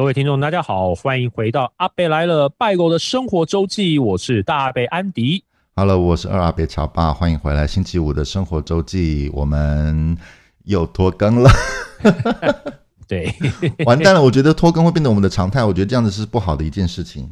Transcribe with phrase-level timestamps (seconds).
[0.00, 5.44] 各位听众，大家好，欢迎回到阿贝来了拜狗的生活周记，我是大阿北安迪。
[5.76, 10.16] Hello，我是二阿贝乔爸，欢迎回来星期五的生活周记，我们
[10.64, 11.50] 又拖更了。
[13.06, 13.30] 对，
[13.84, 17.30] 完蛋了，我觉得拖更会变成我们的常态，我觉得这样子是不好的一件事情。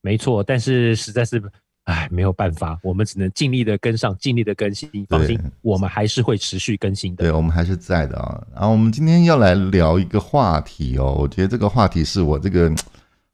[0.00, 1.42] 没错，但是实在是。
[1.84, 4.88] 哎，没有办法，我们只能尽力的跟上，尽力的更新。
[5.08, 7.24] 放心，我们还是会持续更新的。
[7.24, 8.42] 对，我们还是在的啊。
[8.54, 12.74] 然后我们今天要来聊一个话题哦，我觉得这个话题是我这个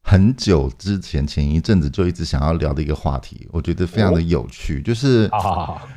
[0.02, 4.82] 很久之前前一阵子就一直想要聊的一个话题，我觉得非常的有趣。
[4.82, 5.88] 就是，好好好，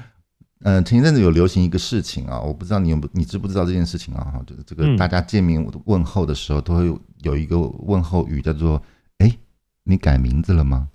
[0.62, 4.32] 嗯，前一阵子有流行一个事情啊，我不知道你有不，你知不知道这件事情啊？
[4.46, 8.80] 就是这个大家见面问候的时候都会有一个问候语，叫做
[9.18, 9.35] “哎，
[9.85, 10.88] 你改名字了吗？”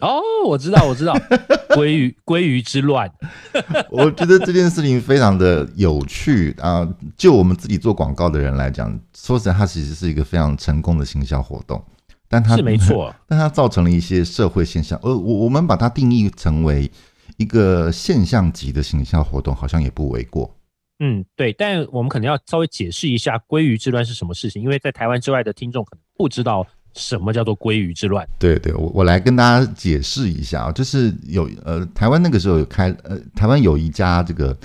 [0.00, 1.14] 哦，我知道，我知道，
[1.74, 3.10] 鲑鱼鲑鱼之乱，
[3.90, 6.86] 我觉得这件事情非常的有趣啊！
[7.16, 11.82] 就我们自己做广告的人来讲，说实在，它其实是一个非常成功的行销活动，
[12.28, 15.00] 但它是没错， 但它造成了一些社会现象。
[15.02, 16.90] 呃，我我们把它定义成为
[17.38, 20.54] 一个现象级的行销活动，好像也不为过。
[20.98, 26.66] 嗯，对，但我们可能要稍微解释一下鲑鱼之乱是什么事情，因为在台湾之外的听众可能不知道。
[26.96, 28.26] 什么叫做鲑鱼之乱？
[28.38, 34.56] 对对，我我来跟大家解释一下啊，就是有呃，台湾那个时候有开呃，台湾有一家这个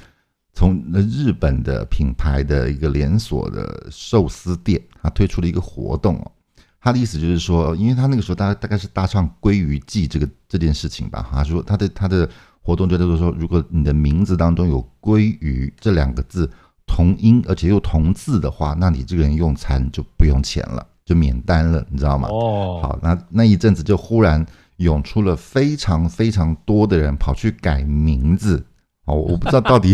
[0.54, 6.32] 从日本的品牌的一个连锁的寿司店，它推出了一个活动哦。
[6.80, 12.28] 他的意思就是说，因为他那个时候大概大概是搭上鲑鱼季这个这件事情吧，他说他的他的
[12.62, 16.50] 活动就是说，如果你的名字当中有鲑鱼这两个字
[16.88, 20.88] 同音而且又同字的话，那你这个人用餐就不用钱了。
[21.12, 22.30] 就免单了，你知道吗？
[22.32, 24.46] 哦，好，那那一阵子就忽然
[24.78, 28.66] 涌出了非常非常多的人跑去改名字
[29.04, 29.94] 哦，我不知道 到底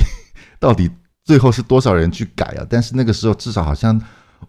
[0.59, 0.87] 到底
[1.23, 2.63] 最后是多少人去改啊？
[2.69, 3.99] 但是那个时候至少好像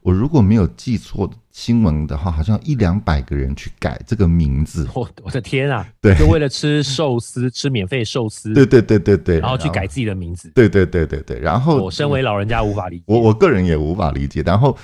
[0.03, 4.87] 我如果没有记错新闻的话，好像一两百个人去改这个名字。
[4.95, 5.89] 我我的天啊！
[6.03, 8.53] 对，就为了吃寿司，吃免费寿司。
[8.53, 10.53] 对对对对对，然后去改自己的名字。
[10.55, 14.77] 对对对对对，然后我身为老人家无法理解，我我个人也无法理解，然后。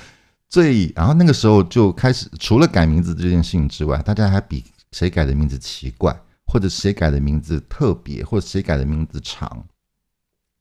[0.55, 6.17] 所以，然后那个时候就开始，除了改名字这件事情之外，大家还比谁改的名字奇怪，
[6.47, 9.67] 或者谁改的名字特别，或者谁改的名字长，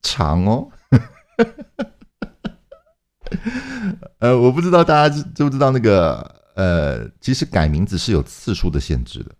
[0.02, 0.68] 长哦。
[4.18, 9.32] 呃，我不知道大家知知不知道那个，呃，其实改名字是有次数的限制的。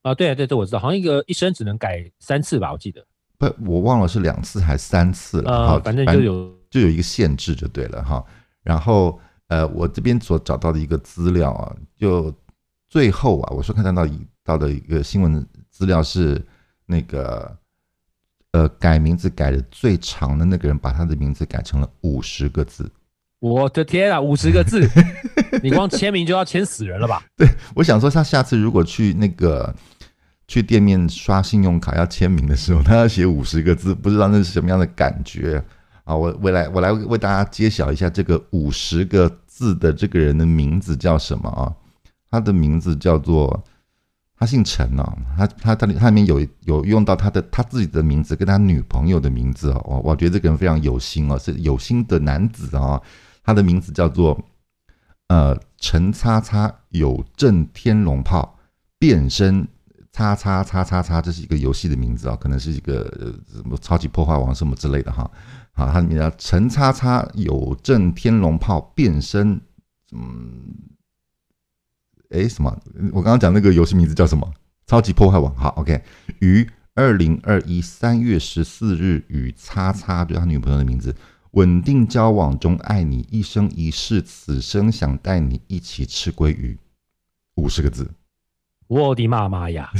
[0.00, 3.04] 啊，对啊，对，这我知道，好像一个一生只能改三次吧，我记得。
[3.36, 5.52] 不，我忘了是两次还是三次了。
[5.52, 8.24] 啊，反正就有就有一个限制就对了哈。
[8.62, 9.20] 然后。
[9.50, 12.32] 呃，我这边所找到的一个资料啊，就
[12.88, 16.40] 最后啊，我说看到一到的一个新闻资料是
[16.86, 17.56] 那个
[18.52, 22.88] 呃，改名字改的最长的那个人，把他的名字改成了五十个字。
[23.40, 24.88] 我的天啊，五十个字，
[25.64, 27.20] 你光签名就要签死人了吧？
[27.36, 29.74] 对，我想说，他下次如果去那个
[30.46, 35.60] 去店面刷信用卡要签名的时候，他要写五十个字，不知道那是什么样的感觉。
[36.04, 41.72] 啊，我我来我来为大家揭晓一下这个五十个字的这个人的名字叫什么啊？
[42.30, 43.62] 他的名字叫做，
[44.38, 53.00] 他姓陈哦，他他他他里面有有用到他的他自己的名字跟他女朋友的名字哦，我我觉得这个人非常有心哦，是有心的男子啊。
[53.42, 54.40] 他的名字叫做
[55.28, 58.56] 呃陈叉叉有震天龙炮
[58.98, 59.66] 变身
[60.12, 63.04] 叉叉叉叉叉，这是一个游戏的名字啊，可能是一个
[63.52, 65.28] 什么超级破坏王什么之类的哈。
[65.72, 69.60] 啊，他里面叫陈叉叉有震天龙炮变身，
[70.12, 70.74] 嗯，
[72.30, 72.78] 哎，什么？
[73.12, 74.52] 我刚刚讲那个游戏名字叫什么？
[74.86, 75.54] 超级破坏王。
[75.54, 76.02] 好，OK，
[76.40, 81.14] 于二零二一三月十四日与叉叉，就是他女朋友的名字，
[81.52, 86.78] 稳定交往中，爱你一生一世，此生想带你一起吃鲑鱼，
[87.54, 88.10] 五十个字。
[88.88, 89.90] 我的妈妈呀！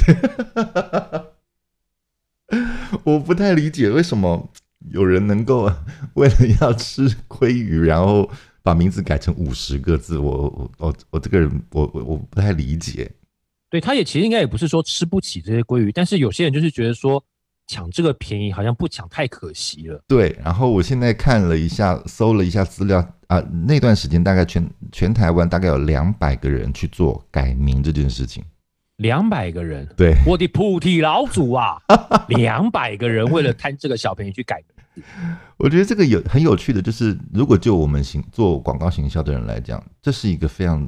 [3.05, 4.51] 我不太理解为什么。
[4.91, 5.71] 有人能够
[6.15, 8.29] 为了要吃鲑鱼，然后
[8.63, 13.09] 把名字改成五十个字，我我我我这个人我我我不太理解。
[13.69, 17.23] 对，他也其实应该也不是说吃不起这些鲑鱼，但是有些人就是觉得说
[17.67, 20.03] 抢这个便宜好像不抢太可惜了。
[20.07, 28.43] 对，然后我现在看了一下，搜了一下资料啊，那段时间大概全全台湾大概有两百个人去做改名这件事情。
[29.01, 31.81] 两百个人，对，我的菩提老祖啊，
[32.29, 35.05] 两百个人为了贪这个小便宜去改名。
[35.57, 40.87] 我觉得这个有很有趣的，就是如果就我们行做广告行销的人来讲，这是一个非常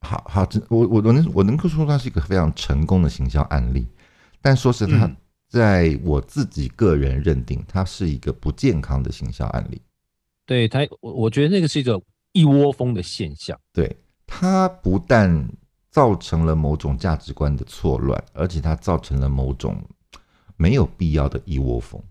[0.00, 3.86] 好好，我我我能我能够说它是一个非常成功的行销案例。
[4.40, 5.10] 但说实话，
[5.48, 9.80] 在我自己个人认定，它是一个不健康的行销案例。
[10.44, 12.00] 对他，我我觉得那个是一个
[12.32, 13.58] 一窝蜂的现象。
[13.72, 13.96] 对。
[14.34, 15.46] 它不但
[15.92, 19.80] 造成了某种价值观的错乱，而且它造成了某种
[20.56, 22.02] 没有必要的一窝蜂。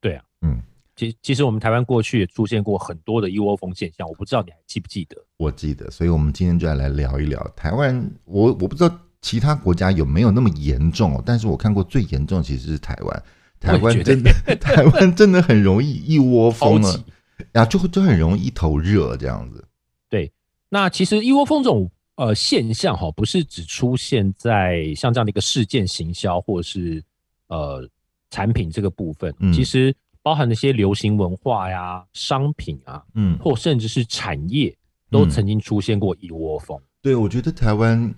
[0.00, 0.60] 对啊，嗯，
[0.94, 5.16] 其其实我们台湾过去也出现过很多的一窝蜂现象，我不知道你还记不记得？
[5.38, 8.08] 我记得，所以我们今天就要来聊一聊台湾。
[8.24, 13.22] 我我不知道其他国家有没有那么严重哦，但是我看过最严重其实是台湾。
[13.58, 17.04] 台湾真的，台湾真的很容易一窝蜂了，
[17.52, 19.64] 啊， 就就很容易一头热这样子。
[20.10, 20.32] 对，
[20.68, 27.02] 那其实一窝蜂这种呃现象哈，不是只出现在像这样的一个事件行销或者是
[27.48, 27.88] 呃
[28.30, 34.74] 产品这个部分，嗯，其实包含那些流行文化呀、商品啊，嗯，或甚至是产业，
[35.10, 36.78] 都曾经出现过一窝蜂。
[36.78, 36.84] 嗯。
[37.02, 38.14] 对，我觉得台湾，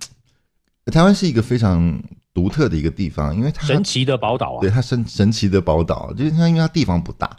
[0.86, 2.02] 台湾是一个非常。
[2.34, 7.30] 独特的一个地方，因为它神奇的宝岛啊，对，它神神奇的宝岛，就是它因为它地方不大，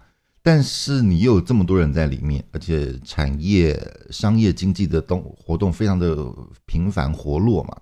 [0.45, 3.75] 但是你又有这么多人在里面，而且产业、
[4.11, 6.15] 商业、经济的动活动非常的
[6.67, 7.75] 频繁活络嘛，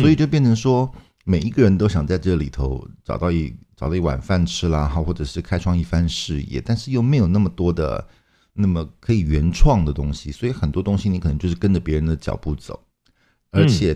[0.00, 0.90] 所以就变成说
[1.26, 8.02] 每一个人都想在这里头找到一找到一碗饭吃啦，好，或者是开创一番事业，但是又没有那么多的
[8.54, 12.80] 那么可以原创的东西，所以很多东西你可能就是跟着别人的脚步走，
[13.50, 13.94] 而且。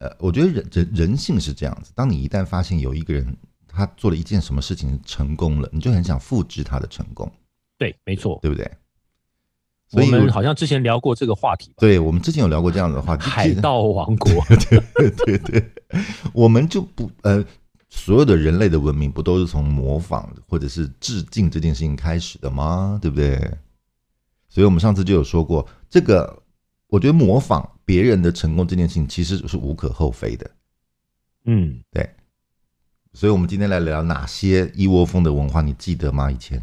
[0.00, 3.36] 呃，我觉得人人人性是这样子，当你一旦发现有一个人
[3.68, 7.30] 他做了一件什么事情成功了，你就很想复制他的成功。
[7.80, 8.70] 对，没错，对不对？
[9.88, 11.72] 所以我们好像之前聊过这个话题。
[11.78, 13.22] 对，我们之前有聊过这样的话题。
[13.22, 14.30] 海盗王国。
[14.68, 15.70] 对对对对，
[16.34, 17.42] 我们就不呃，
[17.88, 22.98] 所有的人类的文明不都是从模仿或者是致敬这件事情开始的吗？
[23.00, 23.36] 对不对？
[24.50, 26.42] 所以我们上次就有说过这个。
[26.88, 30.50] 我觉得模仿别人的成功这件事情其实是无可厚非的，
[31.44, 32.10] 嗯，对。
[33.12, 36.30] 所以，我们今天来聊哪些一窝蜂的文化，你记得吗？
[36.30, 36.60] 以前，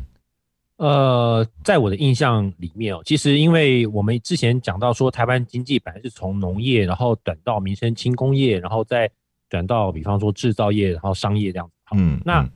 [0.78, 9.10] 呃，在我的印象里面哦，其实因为我们之前讲到说，台湾经济本来是从农业，然后转到民生轻工业，然后再
[9.50, 11.74] 转到比方说制造业，然后商业这样子。
[11.96, 12.48] 嗯，那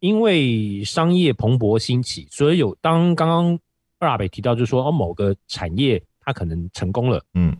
[0.00, 3.58] 因为商业蓬勃兴起，所以有当刚刚
[3.98, 6.02] 二阿北提到，就是说哦，某个产业。
[6.24, 7.52] 它可能成功了，嗯，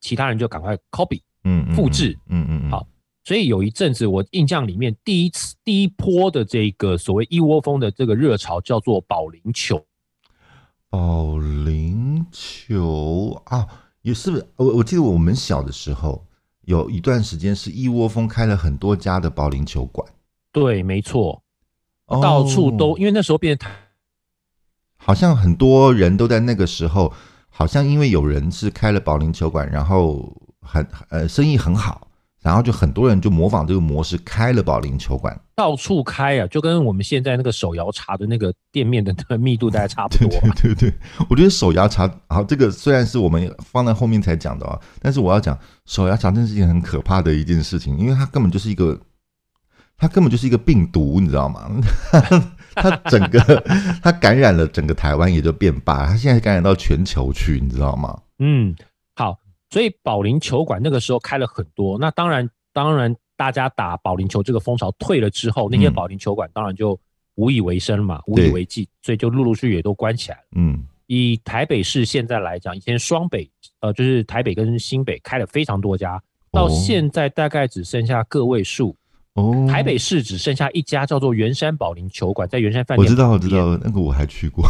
[0.00, 2.84] 其他人就赶快 copy，嗯，复制，嗯嗯嗯，好，
[3.24, 9.84] 所以有一阵子我印象里面第一次第一波的这个所谓一窝蜂的这个热潮叫做保龄球，
[10.88, 13.66] 保龄球啊，
[14.02, 14.46] 也是不是？
[14.56, 16.24] 我我记得我们小的时候
[16.62, 20.06] 有一段时间是一窝蜂开了很多家的保龄球馆，
[20.52, 21.42] 对，没错，
[22.06, 23.66] 到处都，因为那时候变得
[24.96, 27.12] 好像很多人都在那个时候。
[27.52, 32.08] 好像因为有人是开了保龄球馆，然后很呃生意很好，
[32.42, 40.28] 然后就很多人就模仿这个模式开了保龄球馆，到处开啊，就跟我们现在那个手摇茶的那个店面的那密度大概差不多。
[40.56, 40.94] 对对对，
[41.28, 48.98] 我觉得手摇茶好，这个虽然是我们放在后面才讲的啊，但是我要讲手摇茶真是一件很可怕的一件事情，因为它根本就是一个，
[49.98, 51.70] 它根本就是一个病毒，你知道吗？
[52.74, 53.40] 它整个，
[54.02, 56.06] 它感染了整个台湾，也就变罢。
[56.06, 58.16] 它现在感染到全球去，你知道吗？
[58.38, 58.84] 嗯，好，
[59.70, 61.96] 所以保龄球馆那个时候开了很多。
[61.98, 66.98] 那当然，当然，大家打保龄球这个风潮退了之后，那些保龄球馆当然就
[67.36, 70.44] 无以为生嘛，无以为继，所以就陆陆续续也都关起来了。
[70.56, 73.50] 嗯，以台北市现在来讲，以前双北，
[73.80, 78.96] 呃，就是台北跟新北开了非常多家，到现在大概只剩下个位数。
[79.34, 83.04] 哦，台北市只剩下一家叫做圆山保龄球馆，在圆山饭店。
[83.04, 84.68] 我知道，我知道，那个我还去过。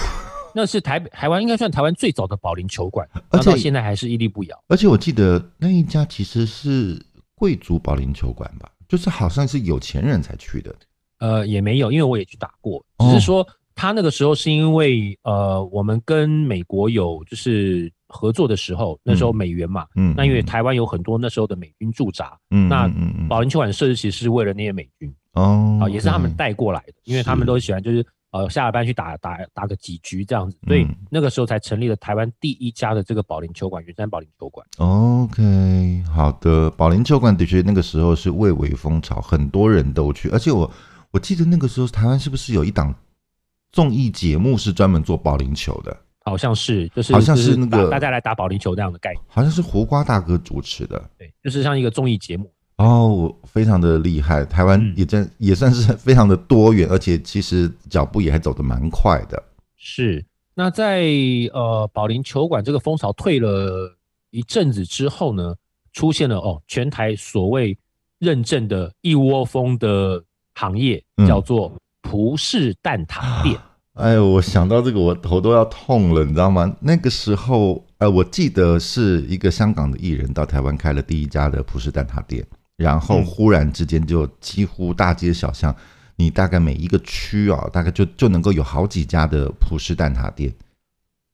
[0.54, 4.64] 那是台北台湾应该算台湾最早的保龄球馆，而且到现在还是屹立不摇。
[4.68, 7.00] 而且我记得那一家其实是
[7.34, 10.74] 贵族保龄球馆吧，就是好像是有钱人才去的。
[11.18, 17.90] 呃，也没有，因为我也去打过，只是说他那个时候是因为呃，我们跟美国有就是。
[18.12, 22.90] 合作的时候，那时候美元嘛，嗯，那因为台湾有很多那时候的美军驻扎，嗯，那
[23.28, 34.66] 保龄球馆设置其实是为了那些美军，哦，啊，也是他们带过来的，因为他们都喜欢就是呃下了班去打打打个几局这样子，所以那个时候才成立了台湾第一家的这个保龄球馆——圆山保龄球馆。
[34.78, 40.70] OK，好的，保龄球馆的确那个时候是蔚为风潮，很多人都去，而且我
[41.10, 42.94] 我记得那个时候台湾是不是有一档
[43.72, 45.96] 综艺节目是专门做保龄球的？
[46.22, 54.44] 好像是，就是好像是那个大家来打保龄球这样的概念，好像是胡瓜大哥主持的，对，就是像一个综艺节目哦，非常的厉害。
[54.44, 59.42] 台湾也真也算是非常的多元，而且其实脚步也还走得蛮快的。
[59.76, 61.04] 是，那在
[61.52, 63.96] 呃保龄球馆这个风潮退了
[64.30, 65.54] 一阵子之后呢，
[65.92, 67.76] 出现了哦全台所谓
[68.18, 73.58] 认证的一窝蜂的行业，叫做葡式蛋挞店。
[73.94, 76.74] 哎呦，我想到这个，我头都要痛了，你知道吗？
[76.80, 82.46] 那个时候呃，我记得是一个香港的艺人到台湾开了第一家的葡式蛋挞店，
[82.80, 85.76] 然后忽然之间就几乎大街小巷，
[86.16, 90.50] 你大概每一个区啊，大概就就能够有好几家的葡式蛋挞店。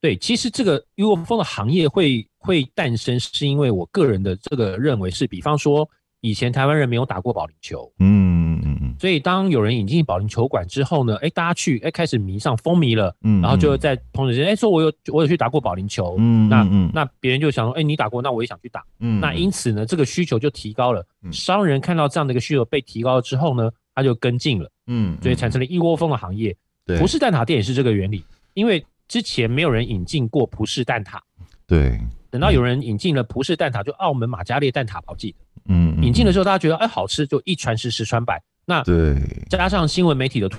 [0.00, 5.88] 对，其实这个 UFO 的行业会会诞生，是因为我个人的这个认为是，比方说
[6.26, 16.90] 以前台湾人没有打过保龄球，嗯嗯嗯，所以当有人引进保龄球馆之后呢，哎，大家去，哎，开始迷上风靡了，嗯，然后就在同时间，哎，说我有我有去打过保龄球，嗯，那嗯。
[16.92, 28.85] 那别人就想说，哎，你打过，那我也想去打，嗯，那因此呢，这个需求就提高了，商人看到这样的一个需求被提高了之后呢，他就跟进了，嗯，所以产生了一窝蜂的行业，对，葡式蛋挞店也是这个原理，因为。
[29.09, 31.21] 之前没有人引进过葡式蛋挞，
[31.64, 31.97] 对。
[32.28, 38.42] 等到有人引进了葡式蛋挞，就澳门马加烈蛋挞，我记得，嗯，引进的时候大家觉得哎好吃，就一传十，十传百。
[38.64, 39.16] 那对，
[39.49, 40.50] 加上新闻媒体的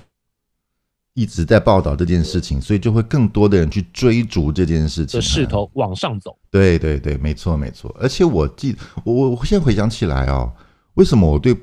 [1.14, 6.38] 一直在报道这件事情，所以就会更多的人去追逐这件事情的势头往上走。
[6.52, 7.96] 对对对，没错没错。
[8.00, 10.52] 而且我记我，我我现在回想起来哦，
[10.94, 11.58] 为什么我对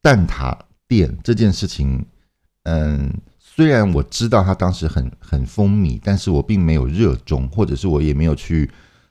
[0.00, 0.56] 蛋挞
[0.86, 2.04] 店这件事情，
[2.64, 3.12] 嗯。
[3.40, 8.70] 虽然我知道他当时很很风靡，但是我并没有热衷，或者是我也没有去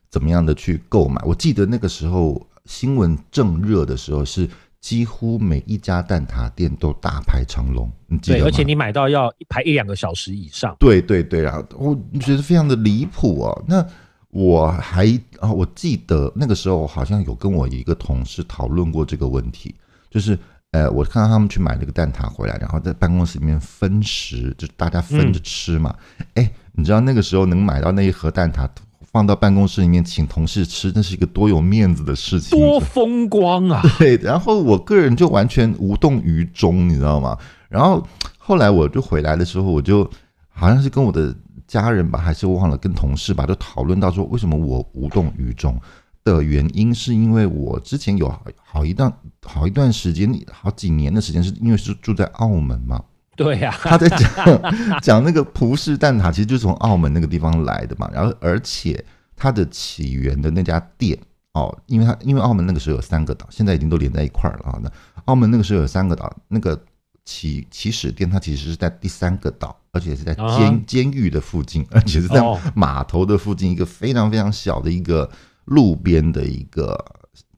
[0.09, 1.21] 怎么样的去购买。
[1.25, 4.47] 我记得那个时候新闻正热的时候，是
[4.79, 8.43] 几乎每一家蛋挞店都大排长龙，你记得吗？
[8.43, 10.75] 对，而且你买到要一排一两个小时以上。
[10.79, 13.63] 对对对啊，我觉得非常的离谱哦。
[13.65, 13.83] 那
[14.29, 15.07] 我还
[15.39, 19.73] 啊，我记得那个时候好像有跟我一个同事讨论过这个问题，
[20.11, 20.37] 就是。
[20.71, 25.95] 呃，我看到他们去买那个蛋挞回来，然后在办公室里面分食，就大家分着吃嘛。
[26.33, 28.69] 哎、嗯，你知道那个时候能买到那一盒蛋挞，
[29.11, 33.81] 放到办公室里面请同事吃，那是一个多有面子的事情，多风光啊！
[33.97, 37.37] 对，然后我个人就完全无动于衷，你知道吗？
[37.69, 38.05] 然后
[38.37, 40.09] 后来我就回来的时候，我就
[40.49, 41.35] 好像是跟我的
[41.67, 45.79] 家人吧，还是忘了跟同事吧，就讨论到说，为什么我无动于衷。
[46.23, 48.29] 的原因是因为我之前有
[48.61, 49.09] 好一段
[49.43, 53.01] 好一段时间，好几年的时间，是因为是住在澳门嘛。
[53.37, 54.61] 对呀，他在讲
[55.01, 58.09] 讲那个葡式蛋挞，其实就是从澳门那个地方来的嘛。
[58.13, 59.01] 然后，而且
[59.35, 61.17] 它的起源的那家店
[61.53, 64.79] 哦，因为它因为澳门那个时候有三个岛，现在已经都连在一块儿了。
[64.83, 64.91] 那
[65.25, 66.77] 澳门那个时候有三个岛，那个
[67.23, 72.43] 起起始店它其实是在第三个岛，而且是在监监狱的附近，而且是在
[72.75, 75.29] 码头的附近，一个非常非常小的一个。
[75.67, 76.97] 路边的一个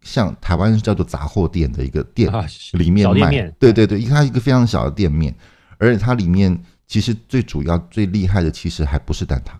[0.02, 2.28] 像台湾叫做杂货店的一个店，
[2.72, 5.32] 里面卖，对对对，因为它一个非常小的店面，
[5.80, 6.56] 而且它里面
[6.86, 9.54] 其实最主要最厉害的其实还不是蛋挞，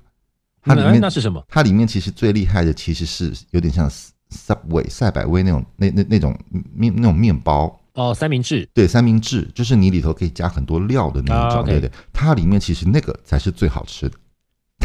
[0.62, 1.44] 它里面那是什么？
[1.48, 3.90] 它里面其实最厉害的其实是有点像
[4.30, 6.38] Subway 赛百味那种那那那种
[6.76, 7.76] 面那种面包。
[7.94, 14.18] 哦，三明治，对，三明治就是你里头可以加很多料的那一种，对对，它里面其实那个才是最好吃的。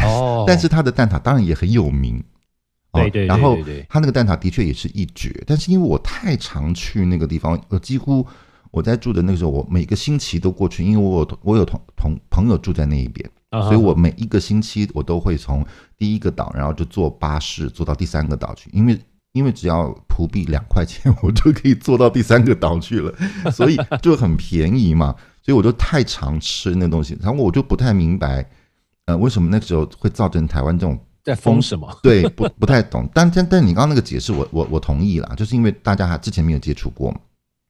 [0.03, 2.21] 哦，但是它的蛋挞当然也很有名。
[2.91, 3.57] 对对，然后
[3.89, 8.25] 它那个蛋挞的确也是一绝，但是因为我太常去那个地方，我几乎
[8.71, 15.65] 我在住的那个时候，我每个星期都过去，因为我有我有同同朋友住在那一边，所以我每一个星期我都会从
[15.97, 18.99] 第一个岛，然后就坐巴士坐到第三个岛去，因为
[19.33, 23.13] 因为只要葡币两块钱，我就可以坐到第三个岛去了，
[23.51, 28.49] 所以就很便宜嘛，所以我就太常吃那东西，然后我就不太明白，
[29.05, 30.99] 呃，为什么那个时候会造成台湾这种。
[31.23, 31.91] 在封什么？
[32.03, 33.09] 对，不不太懂。
[33.11, 37.19] 但但但你刚刚那个解释，我我我同意啦，就是因为大家还之前没有接触过嘛。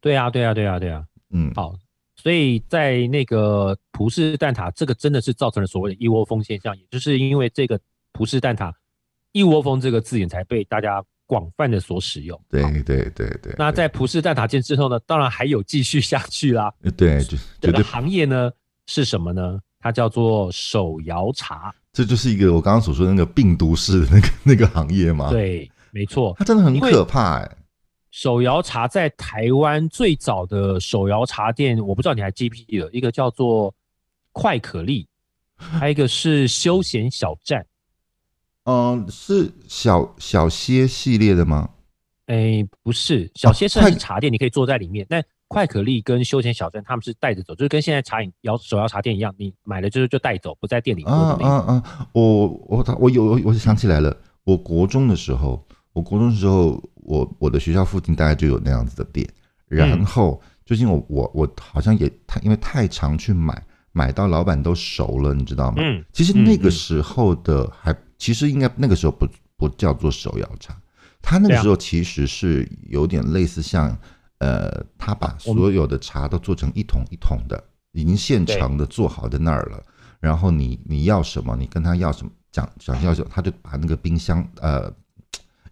[0.05, 1.03] 对啊，对啊，对啊，对啊。
[1.31, 1.73] 嗯，好，
[2.15, 7.79] 所以在那个葡式蛋挞，这个真的是造成了所谓的一窝蜂现象，也就是因为这个
[8.11, 8.71] 葡式蛋挞
[9.33, 12.39] “一窝蜂”这个字眼才被大家广泛的所使用。
[12.51, 13.55] 对对对对，对。
[13.57, 16.71] 那在葡式蛋挞店之后呢，当然还有继续下去啦。
[16.95, 18.51] 对，就这个行业呢
[18.85, 19.59] 是什么呢？
[19.79, 21.73] 它叫做手摇茶。
[21.91, 25.31] 这就是一个我刚刚所说的那个病毒式的那个那个行业吗？
[25.31, 27.57] 对，没错，它真的很可怕哎、欸。
[28.15, 33.75] 手摇茶在台湾最早的手摇茶店，我不知道你还记不记得，一个叫做
[34.31, 35.05] 快可丽，
[35.57, 37.65] 还有一个是休闲小站。
[38.63, 41.69] 嗯，是小小歇系列的吗？
[42.27, 45.05] 哎，不是，小歇是茶店，你可以坐在里面。
[45.09, 51.03] 那快可丽跟休闲小站，他们是带着走，就是跟现在茶饮摇手摇茶店一样，你买了就是就带走，不在店里。
[51.05, 59.27] 嗯嗯嗯，我我我有我想起来了，我国中的时候，我国中的时候，我我的学校附近大概就有那样子的店，
[59.67, 65.77] 然后最近我我我好像也太因为太常去买，买到老板都熟了，你知道吗？
[65.79, 70.75] 嗯，其实那个时候的还其实应该那个时候不不叫做手摇茶，
[71.21, 73.97] 他那个时候其实是有点类似像。
[74.39, 79.81] 呃，他把所有的茶都做成一桶一桶的，已经现成的做好在那儿了。
[80.19, 84.91] 然后你你要什么，你跟他要什么，讲讲要求他就把那个冰箱呃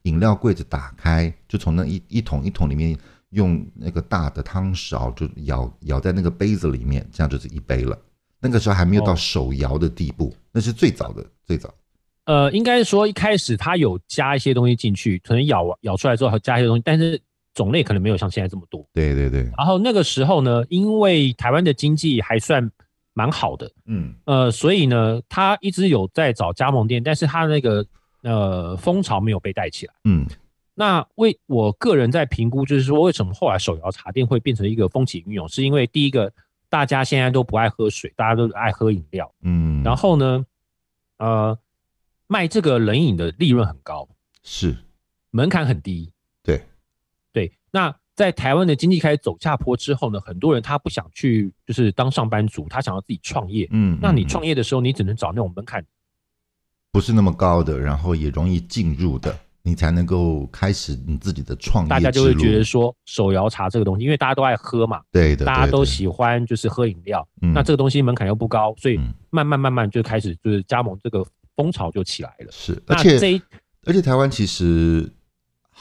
[0.04, 2.98] 饮料柜子打开，就从那一一桶一桶里面
[3.32, 7.98] 用那个大的汤勺就舀舀在那个杯子里面，这样就是一杯了。
[8.40, 11.74] 那个时候还没有到手摇的地步，哦、那是最早的最早。
[12.26, 17.20] 呃，应该说一开始他有加一些东西进去，可能舀舀出来之后还加一些东西，但是
[17.54, 18.86] 种类可能没有像现在这么多。
[18.94, 19.44] 对对对。
[19.58, 22.70] 然后那个时候呢，因为台湾的经济还算
[23.14, 27.86] 蛮好的，嗯，呃，所以呢，他一直有在找加盟店，但是他那个
[28.24, 29.94] 呃风潮没有被带起来。
[30.06, 30.26] 嗯，
[30.74, 36.34] 那为我个人在评估，就是说为什么后来手摇茶店会变成一个风起云涌，是因为第一个。
[36.70, 39.32] 大家现在都不爱喝水，大家都爱喝饮料。
[39.44, 40.44] 嗯，然后呢，
[41.20, 41.56] 呃，
[42.26, 44.10] 卖这个冷饮的利润很高，
[44.42, 44.76] 是
[45.30, 46.12] 门槛很低。
[46.42, 46.64] 对，
[47.32, 47.54] 对。
[47.70, 53.68] 那在台湾的经济开始走下坡之后呢，很多人他不想去，就是当上班族，他想要自己创业。
[53.70, 55.86] 嗯，那你创业的时候，你只能找那种门槛
[56.94, 59.36] 不是那么高的，然后也容易进入的。
[59.66, 61.90] 你才能够开始你自己的创业。
[61.90, 67.28] 大家就会觉得说，手摇茶这个东西，因为大家都爱喝嘛，对的，大家都喜欢就是喝饮料。
[67.40, 72.48] 那这个东西门槛又不高，所以慢慢慢慢就开始就是加盟这个风潮就起来了。
[72.52, 73.42] 是，而且这一
[73.86, 75.10] 而且台湾其实。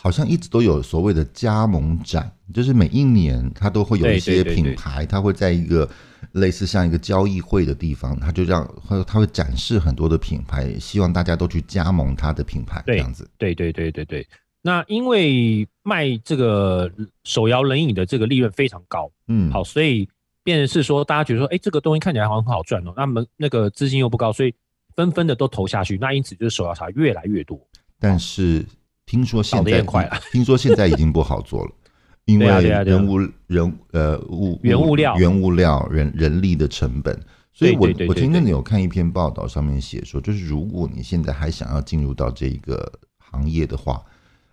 [0.03, 5.89] 好像一直都有所谓的加盟展，就是每一年它都会有一些品牌，它会在一个
[6.33, 13.31] 类似像一个交易会的地方，它就让会它会展示很多的品牌，希望大家都去加盟它的品牌这样子。
[13.39, 14.27] 对对对对对。
[14.61, 16.91] 那因为卖这个
[17.23, 20.09] 手摇冷饮的这个利润非常高，嗯，好，所以
[20.43, 24.53] 变成是说大家觉得说，哎，这个东西看起来好像很好赚哦，那么那个资金又不高，所以
[24.97, 27.57] 纷纷的都投下去，那因此就是手摇茶越来越多，
[28.01, 28.67] 但是。
[29.13, 31.71] 听说现在快听说现在已经不好做了，
[32.25, 35.15] 因为人物人呃物原物料。
[35.19, 37.15] 原物料人人力的成本，
[37.53, 44.03] 所以我我前阵子有看一篇报道，上面写说，就是如果你现在还想要进入到这个行业的话，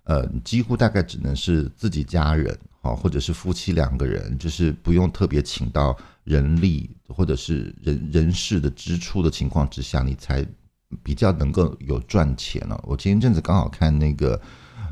[0.03, 5.95] 呃，几乎大概只能是自己家人好，或者是夫妻两个人，就是不用特别请到
[6.25, 10.45] 人力或者是人人事的支出的情况之下，你才。
[11.03, 12.79] 比较能够有赚钱了。
[12.87, 14.39] 我前一阵子刚好看那个，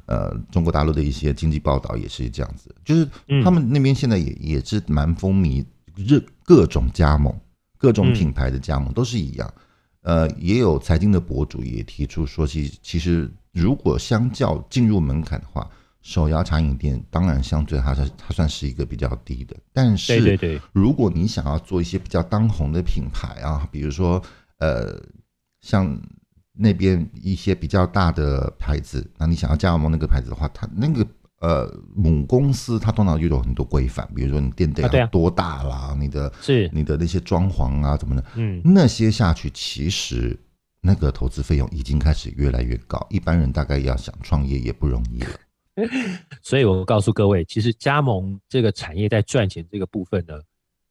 [0.05, 3.07] 呃，中国大陆的一些经济报道也是这样子，就是
[3.43, 7.33] 他们那边现在也也是蛮风靡，热各种加盟，
[7.77, 9.53] 各种品牌的加盟都是一样。
[10.01, 15.67] 呃，也有财经的博主也提出说，其实其实如果相较进入门槛的话，
[16.01, 20.39] 手摇茶饮店当然相对它是它算是一个比较低的，但是
[20.71, 24.21] 如果你想要做一些比较当红的品牌啊，比如说
[24.59, 25.01] 呃。
[25.67, 26.01] 像
[26.53, 31.05] 那边一些比较大的牌子，那你想要加盟那个牌子的话，它那个
[31.41, 40.39] 呃母公司它通常就有很多规范，比如说你店得要多大啦，啊啊、你的是你的那些装潢啊怎么的，嗯，那些下去其实
[40.79, 45.29] 那个投资费用已经开始越来越高，一般人大概要想创业也不容易了。
[46.41, 50.33] 所以我告诉各位，其实加盟这个产业在赚钱这个部分呢，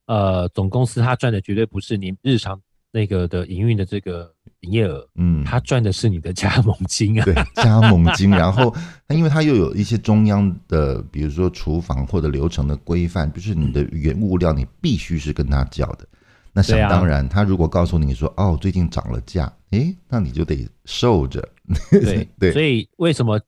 [0.05, 2.61] 呃，总公司它赚的绝对不是你日常。
[2.97, 8.31] 那个的营运的这个营业额，嗯，他赚的是你的加盟金啊，对，加盟金。
[8.31, 8.75] 然后，
[9.07, 16.09] 那因为他又有一些中央的，比如说厨房或者流程的规范，就是你的原物料你必须是跟他叫的。
[16.55, 21.47] 那想当然，他如果告诉你说，哦，最近涨了价，诶，那你就得受着。
[21.93, 23.39] 对对，所以为什么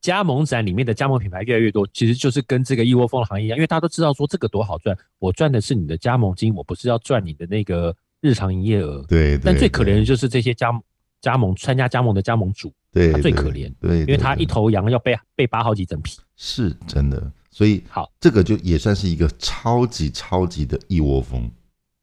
[0.00, 7.94] 加盟展里面的加盟品牌越来越多，其实就是跟这个一窝蜂的行业一样，因为大家都知道说这个多好赚，我赚的是你的加盟金，我不是要赚你的那个。
[8.24, 10.82] 日常营业额，对，但最可怜的就是这些加盟
[11.20, 21.50] 加盟参加加盟的加盟主，对，他最可怜，对，因为他一头羊要被被扒好几整皮，是真的，所以好，这个就也算是一个超级超级的一窝蜂。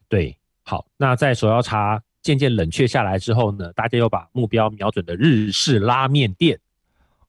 [0.07, 6.59] 对，好，那在手摇茶渐渐冷却下来之后呢，大家又把目标瞄准的日式拉面店，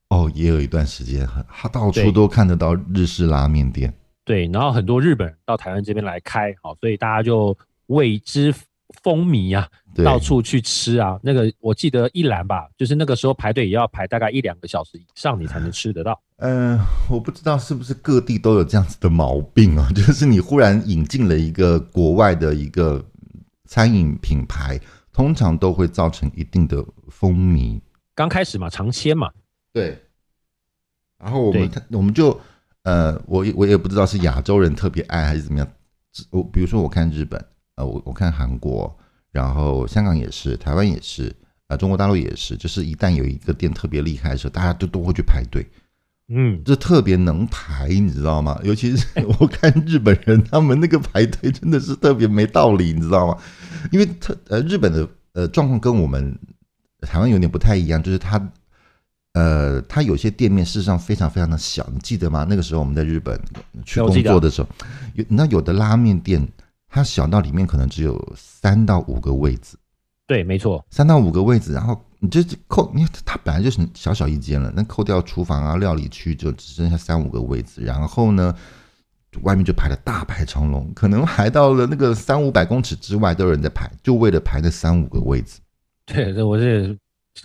[0.09, 3.91] 哦，也有一段时间，他到处都看得到日式拉面店，
[4.23, 8.55] 对，然后很多日本人到台湾这边来开，好，所以大家就为之。
[9.03, 9.69] 风靡啊，
[10.05, 11.19] 到处去吃啊。
[11.23, 16.21] 那个我记得一兰吧，就是那个时候排队也要排大概一两个小时以上，你才能吃得到。
[16.37, 23.05] 嗯、呃，我不知道是不是各地都有这样子的毛病啊， 就是你忽然引进了一个国外的一个
[23.67, 24.81] 餐饮品牌，
[25.13, 27.81] 通常都会造成一定的风靡。
[28.15, 29.31] 刚开始嘛，尝鲜嘛，
[29.73, 29.99] 对。
[31.19, 32.39] 然后我们我们就
[32.83, 35.69] 呃，我我也不知道是亚洲人特别爱还是怎么样。
[36.31, 37.43] 我比如说我看日本。
[37.77, 38.95] 呃，我我看韩国，
[39.31, 41.29] 然后香港也是，台湾也是，
[41.69, 45.67] 啊、呃，中国大陆也是，就是一旦有一个店特别厉害的时候，大家就都会去排队，
[46.29, 48.61] 嗯，这特别能排，你知道吗？
[48.63, 49.07] 尤其是
[49.39, 53.39] 我看日本人，他们那个排队真的是特别没道理，你知道吗？
[53.91, 56.39] 因为他呃，日本的呃状况跟我们
[57.01, 58.53] 台湾有点不太一样，就是它，
[59.33, 62.47] 呃，它有些店面事实上非常非常的小，你记得吗？
[62.49, 63.41] 那个时候我们在日本
[63.85, 64.69] 去工作的时候，
[65.15, 66.47] 有那有的拉面店，
[66.93, 69.79] 它小到里面可能只有三到五个位置。
[70.27, 78.55] 对，没错，三到五个位置，然后你就扣，因为它本来就是小小一间了，那扣掉厨房啊、料理区，就只剩下三五个位置，然后呢，
[79.41, 85.61] 外面就排了大排长龙，可能排到了那个三五百公尺之外都有人在排，就为了排那三五个位置。
[86.05, 86.97] 对，这我是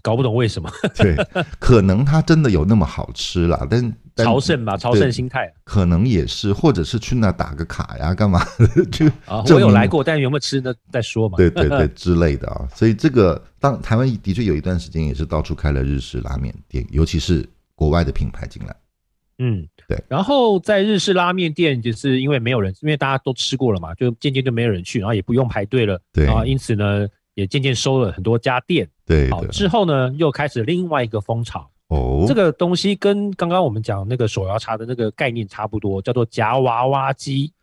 [0.02, 0.70] 搞不懂为什么。
[0.96, 1.16] 对，
[1.60, 8.42] 可能它真的有那么好吃啦，但朝圣吧，朝圣心态，可能也是，或者是去那打个卡呀，干嘛
[8.92, 9.44] 去啊？
[9.48, 10.74] 我有来过，但有没有吃呢？
[10.92, 11.38] 再说嘛。
[11.38, 12.68] 对对对，之类的啊。
[12.76, 18.76] 所以这个，当台湾的确有一段时间也是到处开了日式拉面店，尤其是国外的品牌进来。
[19.40, 20.04] 嗯，对。
[20.10, 26.02] 然后在日式拉面店，就是因为没有人，因为大家都吃过了嘛，就渐渐就没有人去，然后也不用排队了。
[26.12, 27.08] 对啊，因此呢。
[27.38, 31.68] 也渐渐收了很多家店，对，好之后呢，又开始另外一个风潮。
[31.88, 37.54] 哦，这个东西跟刚刚我们讲那个手摇茶的那个概念差不多，叫做夹娃娃机。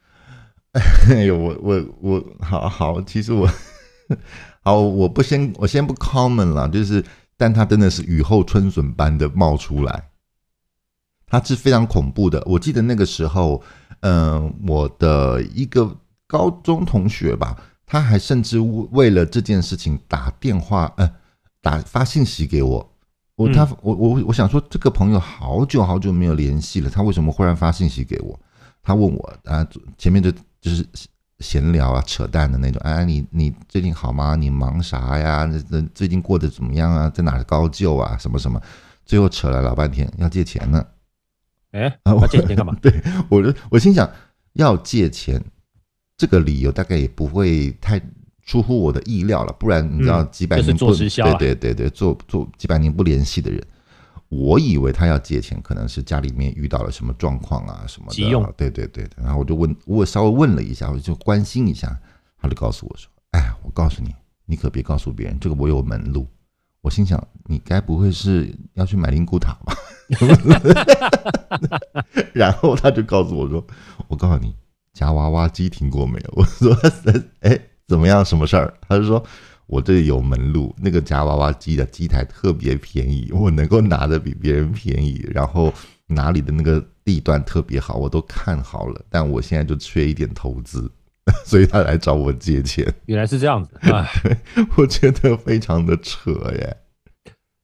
[1.10, 3.46] 哎呦，我我我，好好，其实我
[4.62, 7.04] 好，我不先我先不 comment 了，就是，
[7.36, 10.08] 但它真的是雨后春笋般的冒出来，
[11.26, 12.42] 它是非常恐怖的。
[12.46, 13.62] 我记得那个时候，
[14.00, 15.94] 嗯、呃，我的一个
[16.26, 17.54] 高中同学吧。
[17.86, 18.58] 他还甚至
[18.92, 21.08] 为了这件事情打电话，呃，
[21.64, 22.92] 打发信息给我。
[23.36, 28.38] 我他我我我想说，这个朋友好久好久没有联系了，他为什么忽然发信息给我？
[28.82, 30.86] 他问我啊，前面就就是
[31.40, 32.80] 闲聊啊，扯淡的那种。
[32.84, 34.36] 哎，你你最近好吗？
[34.36, 35.44] 你忙啥呀？
[35.50, 37.10] 那那最近过得怎么样啊？
[37.10, 38.16] 在哪高就啊？
[38.18, 38.60] 什么什么？
[39.06, 40.86] 最后扯了老半天要借钱呢。
[41.72, 42.76] 哎，要借钱干嘛？
[42.80, 44.08] 对，我就我心想
[44.52, 45.42] 要借钱。
[46.16, 48.00] 这个理由大概也不会太
[48.44, 53.62] 出乎我的意料了，不然你知道几百年不、嗯就是、对对对对做做几百年不联系的人，
[54.28, 58.46] 我以为他要借钱，可能是家里面遇到了什么状况啊什么的，急用。
[58.56, 61.98] 对对对，然后我就问，我稍微问了一下，我就关心一下，
[62.40, 66.26] 他就告诉我说：“哎，我告诉你，你可别告诉别人，这个我有门路。”
[66.82, 69.74] 我心想，你该不会是要去买灵骨塔吧？
[72.34, 73.66] 然后他就告诉我说
[74.06, 74.54] ：“我告诉你。”
[74.92, 76.30] 夹娃娃机听过没有？
[76.36, 76.76] 我说，
[77.40, 78.24] 哎，怎么样？
[78.24, 78.72] 什么事儿？
[78.88, 79.22] 他就说，
[79.66, 85.72] 我这里有门路，那个夹娃娃机的机台特别便宜， 我能够拿的比别人便宜，然后
[86.06, 89.00] 哪里的那个地段特别好，我都看好了。
[89.10, 90.90] 但我现在就缺一点投资，
[91.44, 92.86] 所以他来找我借钱。
[93.06, 93.70] 原来是这样子，
[94.76, 96.76] 我觉得非常的扯耶。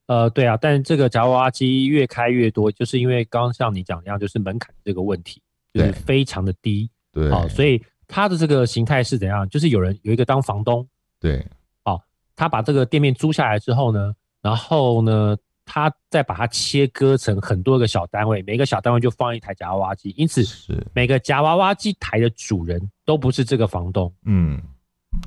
[0.06, 5.40] 呃，对啊，但这个夹娃娃机越开越多，就是因为刚刚像你讲一样，就是门槛这个问题，
[5.72, 6.90] 就是非常的低。
[7.12, 9.48] 对，好，所以他的这个形态是怎样？
[9.48, 10.86] 就是有人有一个当房东，
[11.20, 11.46] 对，
[11.84, 12.02] 哦，
[12.34, 24.12] 他把这个店面租下来之后呢，然后呢，他再把它切割成很多个小单位，每个小单位就放一台夹娃娃机，因此是每个夹娃娃机台的主人都不是这个房东。
[24.24, 24.60] 嗯，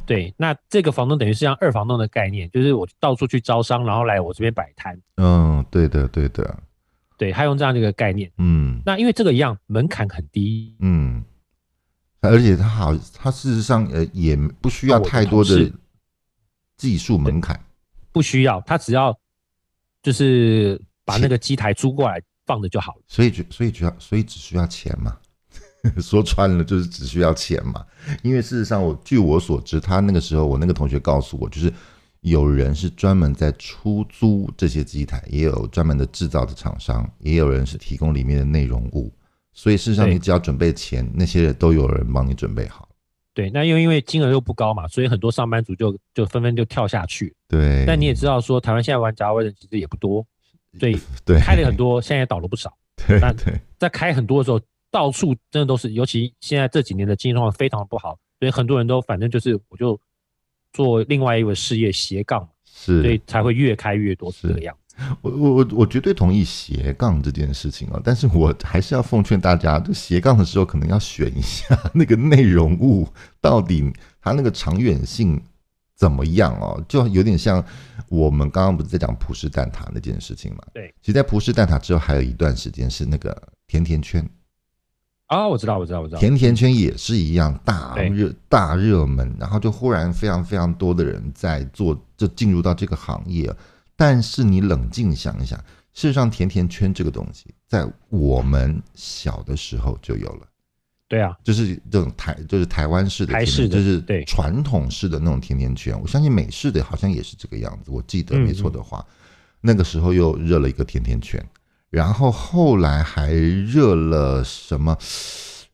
[0.05, 4.99] 对，那这个房东等于是像二房东的概念，就是我到处去招商，然后来我这边摆摊。
[5.17, 6.59] 嗯，对的，对的，
[7.17, 8.29] 对，他用这样的一个概念。
[8.37, 10.75] 嗯，那因为这个一样门槛很低。
[10.79, 11.23] 嗯。
[12.29, 15.71] 而且它好，它事实上呃也不需要太多的
[16.77, 17.59] 技术门槛，
[18.11, 19.17] 不需要，它只要
[20.01, 23.01] 就是把那个机台租过来放着就好了。
[23.07, 25.17] 所以就所以只要所以只需要钱嘛，
[26.01, 27.85] 说穿了就是只需要钱嘛。
[28.21, 31.71] 因为事实上我据我所知，他那个时候我那个同学告诉我，就是
[32.21, 39.13] 有人是专门在出租这些机台，也有专门的制造的厂商，也有人是提供里面的内容物。
[39.53, 42.89] 所以事实上，你只要准备钱，那些都有人帮你准备好。
[43.33, 47.35] 对，那又因为金额又不高嘛，所以很多上班族就就纷纷就跳下去。
[47.47, 47.83] 对。
[47.87, 50.25] 但你也知道，说台湾现在玩夹娃娃的人其实也不多，
[50.79, 52.71] 所以 对开了很多，现在也倒了不少。
[53.07, 53.19] 对。
[53.19, 53.35] 但
[53.79, 54.59] 在开很多的时候，
[54.91, 59.99] 到处真的都是，尤其现在这几年的经济状况非常不好，所以很多人都反正就是我就
[60.71, 64.82] 做另外一个事业斜杠，是，所以才会越开越多是这个样子。
[65.21, 73.07] 我我我我绝对同意斜杠这件事情啊，但是我还是要奉劝大家，就斜杠的时候可能要选一下 那个内容物
[73.41, 75.41] 到底它那个长远性
[75.95, 77.63] 怎么样哦，就有点像
[78.07, 80.59] 我们刚刚不是在讲葡式蛋挞那件事情嘛？
[80.73, 84.27] 对，其实，在葡式蛋挞之后还有一段时间是那个甜甜圈
[85.27, 93.51] 啊，我知道，我知道，我知道，甜甜圈也是一样大热大热门，然后就忽然非常非常多的人在做，就进入到这个行业。
[93.95, 95.57] 但是你冷静想一想，
[95.93, 100.47] 事实上，甜甜圈这个东西在我们小的时候就有了。
[101.07, 105.99] 对啊，就是这种台，就是台湾式的，台式的，就是对传统式的那种甜甜圈。
[106.01, 109.13] 我相信美式的好像也是这个样子，我记得没错的话，嗯、
[109.61, 111.43] 那个时候又热了一个甜甜圈，
[111.89, 114.97] 然后后来还热了什么？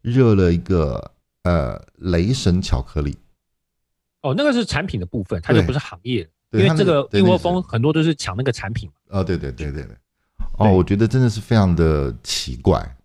[0.02, 1.12] 热了一个
[1.44, 3.18] 呃雷神巧克力。
[4.22, 8.90] 哦，那个是产品的部分，它就不是行业，因为这个一窝蜂很多都是抢那个产品。
[9.10, 9.96] 哦，对对对对对。
[10.58, 12.96] 哦，我觉得真的是非常的奇怪。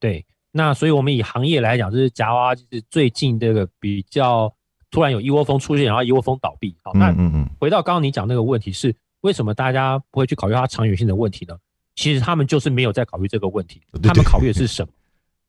[0.00, 0.24] 对。
[0.56, 4.54] 那所以，我们以行业来讲，就是夹娃娃，就是最近这个比较
[4.88, 6.76] 突然有一窝蜂出现，然后一窝蜂倒闭。
[6.82, 11.56] 好，那嗯嗯，回到刚刚你讲那个问题是，为什么大家不会去考虑它长远性的问题呢？
[11.96, 14.92] 其实他们就是没有在考虑这个问题，他们考虑的是什么？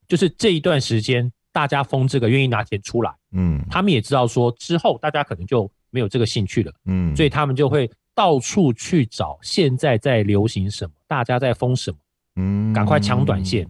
[0.08, 11.98] 就是这一段时间大家疯这个，愿意拿钱出来，嗯，他们也知道说之后大家可能就没有这个兴趣了，嗯，所以他们就会到处去找现在在流行什么，大家在疯什么，
[12.36, 13.66] 嗯，赶快抢短线。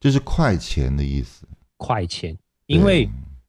[0.00, 3.08] 就是快钱的意思，快钱，因为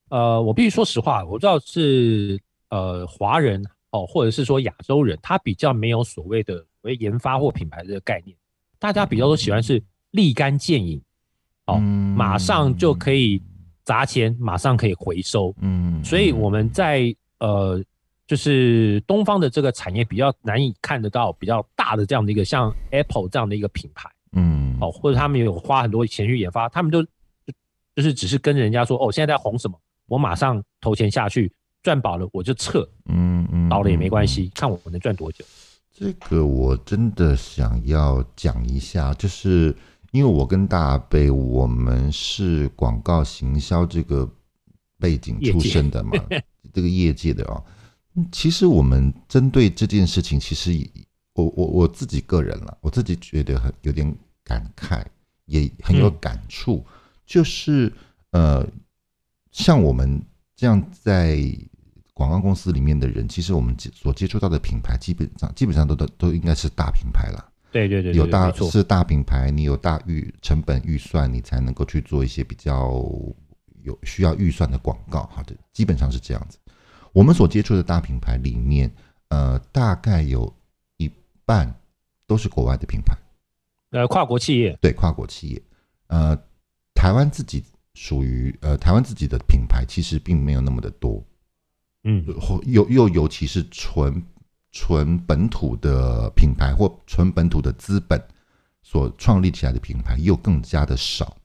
[0.09, 8.37] 呃，我必须说实话，我知道是呃华人哦，或者是说亚洲人，他比较没有所谓的所谓研发或品牌的概念，
[8.77, 9.81] 大家比较都喜欢是
[10.11, 11.01] 立竿见影，
[11.65, 13.41] 哦，马上就可以
[13.85, 17.81] 砸钱，马上可以回收，嗯，所以我们在呃，
[18.31, 24.09] 就是东方的这个产业比较难以看得到比较大的这样的一个像 Apple 这样的一个品牌。
[24.31, 27.03] 嗯，哦，或者他们有花很多钱去研发，他们就
[27.93, 31.51] 就是只是跟人家说，哦，现在在红什么，我马上投钱下去，
[31.83, 35.43] 赚饱了我就撤，嗯嗯，倒了也没关系，看我能赚多久。
[35.93, 39.75] 这个我真的想要讲一下，就是
[40.11, 44.25] 因为我跟大贝，我们是广告行销这个
[44.97, 46.11] 背景出身的嘛，
[46.71, 47.61] 这个业界的啊，
[48.31, 50.89] 其实我们针对这件事情，其实。
[51.33, 55.01] 我我我自己个人了，我自己觉得很有点感慨，
[55.45, 56.91] 也很有感触，嗯、
[57.25, 57.91] 就是
[58.31, 58.67] 呃，
[59.49, 60.21] 像我们
[60.57, 61.41] 这样在
[62.13, 67.49] 广告公司里面的人，其实我们接所接触到的品牌，基本上基本上都都都应该是大品牌了。
[67.71, 72.91] 对对对，有大是大品牌，你有大预成本预算，你才能够去做一些比较
[73.83, 75.29] 有需要预算的广告。
[75.33, 76.57] 好的，基本上是这样子。
[77.13, 78.91] 我们所接触的大品牌里面，
[79.29, 80.53] 呃，大概有
[80.97, 81.11] 一。
[81.43, 81.81] 半
[82.27, 83.13] 都是国外的品牌，
[83.89, 85.61] 呃，跨国企业，对，跨国企业，
[86.07, 86.37] 呃，
[86.93, 87.61] 台湾自己
[87.93, 91.21] 属于呃，台湾自己的品牌其实并没有那么的多，
[92.05, 94.23] 嗯，或又又尤其是纯
[94.71, 98.23] 纯本土的品牌或纯本土的资本
[98.81, 101.35] 所创立起来的品牌又更加的少，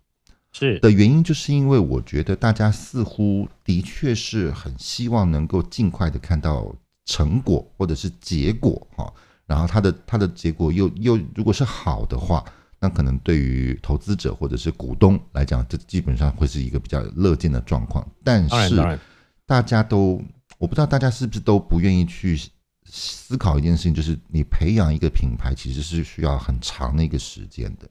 [0.59, 9.13] 是的原因，就是因为我觉得大家似乎的确是很希望能够尽快的看到成果或者是结果哈。
[9.47, 12.43] 然后它的它的结果又又如果是好的话，
[12.81, 18.07] 那可能对于投资者或者是股东来讲，这基本上会是一个比较乐见的状况。
[18.25, 18.99] 但是
[19.45, 20.21] 大家都
[20.59, 22.41] 我不知道大家是不是都不愿意去
[22.87, 27.89] 思考一件事情，就是你培养一个品牌其实是需要很长的一个时间的，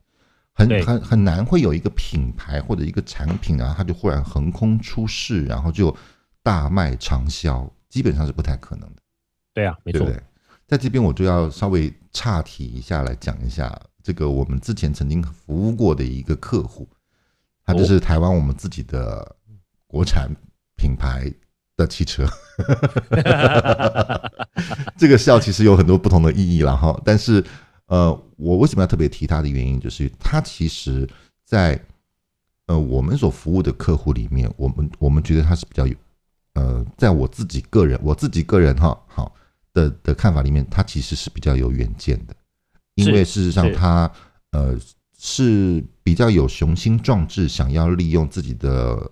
[0.55, 5.93] 很很很难会有一个品牌或者一个产品啊，它就忽然横空出世，然后就
[6.41, 9.01] 大卖长销，基本上是不太可能的。
[9.53, 10.05] 对啊，没错。
[10.05, 10.23] 对对
[10.65, 16.89] 在这边我就要稍微岔题一下来讲一下这个我们之前曾经服务过的一个客户，
[17.63, 19.35] 他就是台湾我们自己的
[19.85, 20.31] 国产
[20.77, 21.31] 品牌
[21.75, 22.25] 的汽车。
[24.97, 27.43] 这个笑其实有很多不同的意义了哈，但是
[27.87, 31.07] 呃，我为什么要特别提他的原因，就是他其实
[31.45, 31.79] 在
[32.67, 35.95] 呃我们所服务的客户里面，我们我们觉得他是比较有
[36.53, 39.35] 呃，在我自己个人我自己个人哈好。
[39.75, 42.33] 的的看法里面，他其实是比较有远见的，
[42.93, 44.09] 因为事实上他
[44.51, 44.73] 呃
[45.19, 49.11] 是比较有雄心壮志，想要利用自己的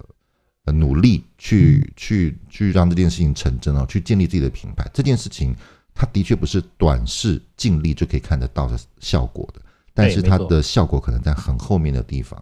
[0.67, 4.89] 努力去去去让这件事情成真哦，去建立自己的品牌。
[4.93, 5.53] 这件事情，
[5.93, 9.61] 他的确不是短视尽力就可以看得到的效果的，
[9.93, 12.41] 但是它的效果可能在很后面的地方。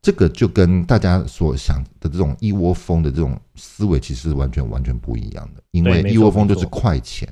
[0.00, 7.28] 这个就跟大家所想的这种一窝蜂的这种思维，其实是完全完全不一样的，因为一窝蜂就是快钱。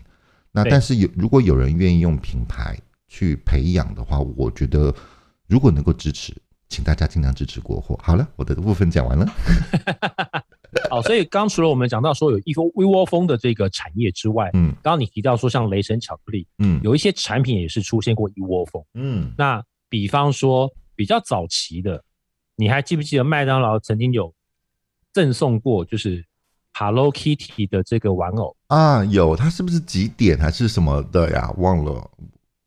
[0.51, 2.77] 那但是有如果有人愿意用品牌
[3.09, 4.93] 去培养的话，我觉得
[5.47, 6.35] 如果能够支持，
[6.69, 7.99] 请大家尽量支持国货。
[8.03, 9.27] 好了，我的部分讲完了。
[10.91, 22.03] 好， 所以刚除了我们讲到说有一窝一窝蜂的这个产业之外，嗯，刚刚你提到说像雷神巧克力，嗯，有一些产品也是出现过一窝蜂，嗯，那比方说比较早期的，
[22.57, 24.33] 你还记不记得麦当劳曾经有
[25.13, 26.25] 赠送过，就是。
[26.79, 31.51] Hello Kitty 的这个玩偶啊，有它是不是几点还是什么的呀？
[31.57, 32.11] 忘了。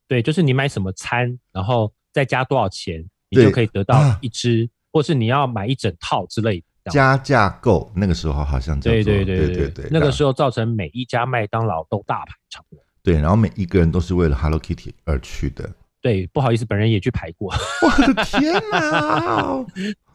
[0.08, 6.66] 对，就是你买什么餐，然后再加多少钱，你就可以得到一只，啊、或是你要买一整套之类的。
[6.86, 12.82] 加价购那个时候好像叫做对对对对对，那个时候造成每一家麦当劳都大排长龙。
[13.04, 15.70] 对，然后每一个人都是为了 Hello Kitty 而去的。
[16.02, 17.54] 对，不好意思，本人也去排过。
[17.82, 19.66] 我的天哪！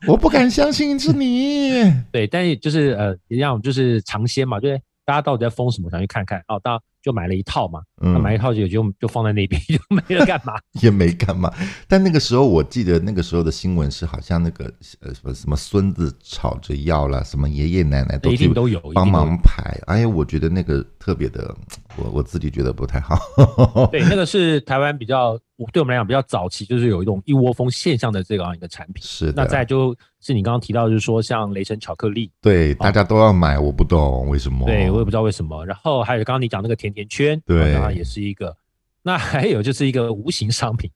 [0.06, 1.82] 我不敢相信是你。
[2.10, 5.90] 对，但是就是呃，一样就是尝鲜嘛，对，大家到底在疯什么？
[5.90, 6.82] 想去看看哦，大家。
[7.04, 10.54] 就买了一套嘛，嗯，买一套就就就放在那边， 就没了干嘛？
[10.80, 11.52] 也没干嘛。
[11.86, 19.78] 但那个时候，我记得那个时候的新闻是，好像那个呃什么什么孙子吵着要了，什么爷爷奶奶都都有帮忙排。
[19.86, 21.54] 哎呀，我觉得那个特别的，
[21.96, 23.18] 我我自己觉得不太好。
[23.92, 25.38] 对，那个是台湾比较。
[25.72, 29.00] 对我们来讲比较早期，就是有一种一窝蜂现象的这样一个产品。
[29.00, 29.34] 是的。
[29.36, 34.66] 那再就是你刚刚提到，就是说像雷神巧克力，对，大家都要买，我不懂为什么。
[34.66, 35.64] 对，我也不知道为什么。
[35.64, 38.54] 然后还有刚刚你讲那个甜甜圈，对，也是一个。
[39.02, 40.90] 那还有就是一个无形商品，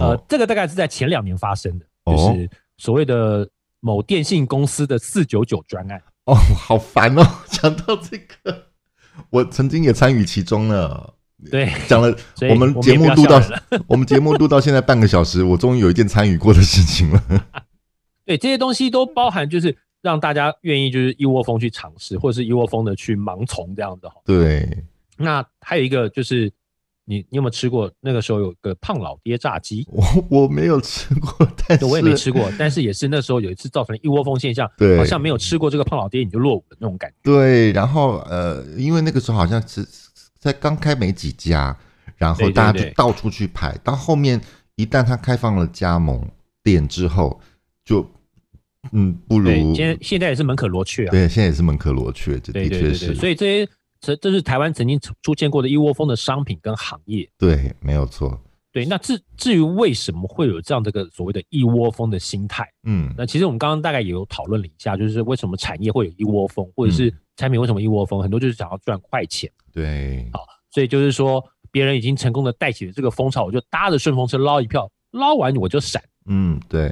[0.00, 3.46] 呃，这个大概是在前两年发生的，就是所谓的
[3.80, 6.02] 某电信公司的四九九专案。
[6.24, 7.22] 哦，好烦哦！
[7.50, 8.67] 讲到这个，
[9.30, 11.14] 我曾经也参与其中了。
[11.50, 12.12] 对，讲了，
[12.50, 13.40] 我们节目录到
[13.86, 17.22] 我们节目录到现在半个小时，我终于有一件参与过的事情了。
[18.26, 24.08] 对，这些东西都包含，就是让大家愿意就是一窝蜂去尝试，或者是一窝蜂的去盲从这样子。
[24.24, 24.84] 对，
[25.16, 26.50] 那还有一个就是
[27.08, 27.90] 你你有没有吃过？
[28.00, 37.16] 那个时候有个胖老爹炸鸡， 我我没有吃过，但是我也没吃过，但是也是那时候有一次造成一窝蜂现象，对，好像没有吃过这个胖老爹你就落伍的那种感觉。
[37.22, 39.84] 对，然后呃，因为那个时候好像是。
[40.40, 41.76] 才刚开没几家，
[42.16, 43.76] 然后大家就到处去排。
[43.82, 44.40] 到后面
[44.76, 46.24] 一旦他开放了加盟
[46.62, 47.40] 店之后，
[47.84, 48.08] 就
[48.92, 51.10] 嗯，不如现在也是门可罗雀啊。
[51.10, 53.16] 对，现在也是门可罗雀，这的确是。
[53.16, 53.68] 所以这些
[54.00, 57.28] 这这是台湾曾经出现过的一窝蜂的商品跟行业。
[57.38, 58.40] 对，没有错。
[58.70, 69.50] 对，那至至于为什么会有这样这个所谓的一窝蜂的心态，嗯，那其实我们刚刚大概也有讨论了一下，就是为什么产业会有一窝蜂，或者是产品为什么一窝蜂，很多就是想要赚快钱。
[69.72, 76.00] 对，好，所以就是说别人已经成功的带起了这个风潮，我就搭着顺风车捞一票，捞完我就闪。
[76.26, 76.90] 嗯，对，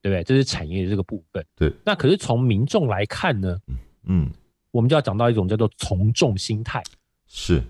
[0.00, 0.22] 对不对？
[0.22, 1.44] 这是产业的这个部分。
[1.56, 3.58] 对，那可是从民众来看呢，
[4.06, 4.30] 嗯，
[4.70, 6.82] 我们就要讲到一种叫做从众心态。
[7.26, 7.62] 是。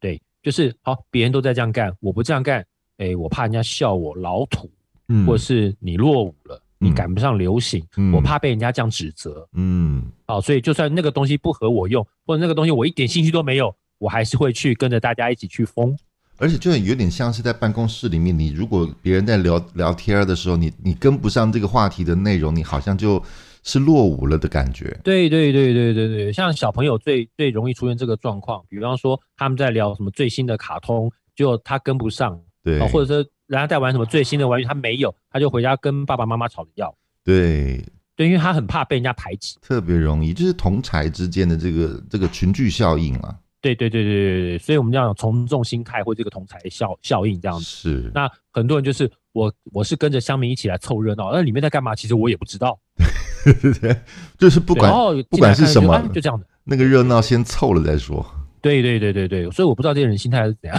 [0.00, 2.60] 对就是好，别人都在这样干，我不这样干，
[2.98, 4.70] 哎、欸，我怕人家笑我老土，
[5.08, 15.98] 嗯，或是你落伍了，嗯、你赶不上流行，嗯、我怕被人家这样指责，嗯，好，所以就算那个东西不合我用，或者那个东西我一点兴趣都没有，我还是会去跟着大家一起去疯，
[16.36, 23.20] 而且就有点像是在办公室里面，你如果别人在聊聊天的时候，你你跟不上这个话题的内容，你好像就。
[23.68, 24.98] 是落伍了的感觉。
[25.04, 36.92] 对对对对对对，像小朋友最最容易出现这个状况，比方说他们在聊什么最新的卡通，就他跟不上，对，或者说人家在玩什么最新的玩具，他没有，他就回家跟爸爸妈妈吵着要。
[37.22, 37.84] 对
[38.16, 43.36] 对，因为他很怕被人家排挤，特别容易，就是同才之间的这个这个群聚效应啊。
[43.60, 47.64] 对对对对对对，所以我们要从众心态或这个同才效效应这样子。
[47.64, 48.10] 是。
[48.14, 51.94] 那很多人就是我我是跟着乡民一起来凑热闹，那里面在干嘛？
[51.94, 52.78] 其实我也不知道。
[53.52, 53.96] 对对对，
[54.38, 54.92] 就是不管
[55.30, 56.46] 不管是什么，就这样的。
[56.64, 58.24] 那个热闹先凑了再说。
[58.60, 60.78] 对对对对对，所以我不知道这些人心态是怎样，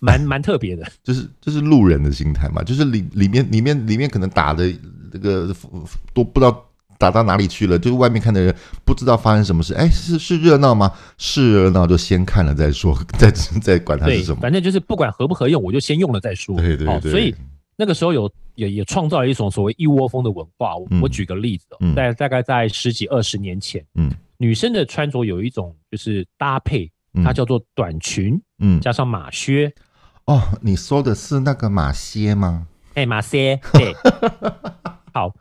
[0.00, 0.86] 蛮蛮特别的。
[1.02, 4.70] 就是就是路人的心态嘛，就是里里面里面里面可能打的
[5.10, 5.52] 这个
[6.12, 6.64] 都不知道
[6.98, 9.72] 打到哪里去了，就是外面看的人不知道发生什么事。
[9.74, 10.92] 哎，是是热闹吗？
[11.16, 13.30] 是热闹就先看了再说，再
[13.62, 14.40] 再管它是什么。
[14.42, 16.54] 反正就是不管合不合用，我就先用了再说。
[16.56, 17.34] 对对对，所以。
[17.80, 20.76] 那个时候有也也创造了一种所谓一窝蜂的文化。
[20.76, 29.72] 我、嗯、我举个例子、喔，在、嗯、大概在十几二十年前，嗯，女生的穿着有一种就是搭配，嗯、它叫做短裙，嗯，加上马靴。
[30.26, 32.66] 哦，你说的是那个马靴吗？
[32.90, 33.94] 哎、欸，马靴， 对。
[35.14, 35.34] 好，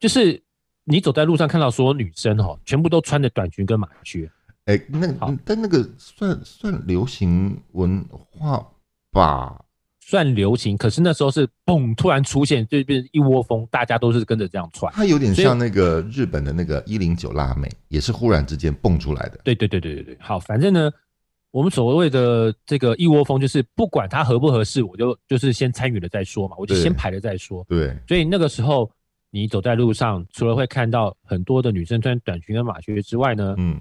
[0.00, 0.42] 就是
[0.84, 4.30] 你走在路上看到所有女生哈、喔，全部都穿着短裙跟马靴。
[4.64, 8.66] 哎、欸，那好但那个算算流行文化
[9.10, 9.60] 吧。
[10.04, 14.92] 算流行，可是那时候是嘣，突然出现，就变成一窝蜂，大家都是跟着这样穿。
[14.92, 19.40] 它有点像那个日本的那个一零九辣妹，也是忽然之间蹦出来的。
[19.44, 20.90] 对对对对对对，好，反正呢，
[21.52, 27.64] 我们所谓的这个一窝蜂，就是不管它合不合适，我就就是先参与了再说嘛，我就先排了再说。
[27.68, 28.90] 对，所以那个时候
[29.30, 33.80] 你走在路上，除了会看到很多的女生穿短裙跟马靴之外呢，嗯，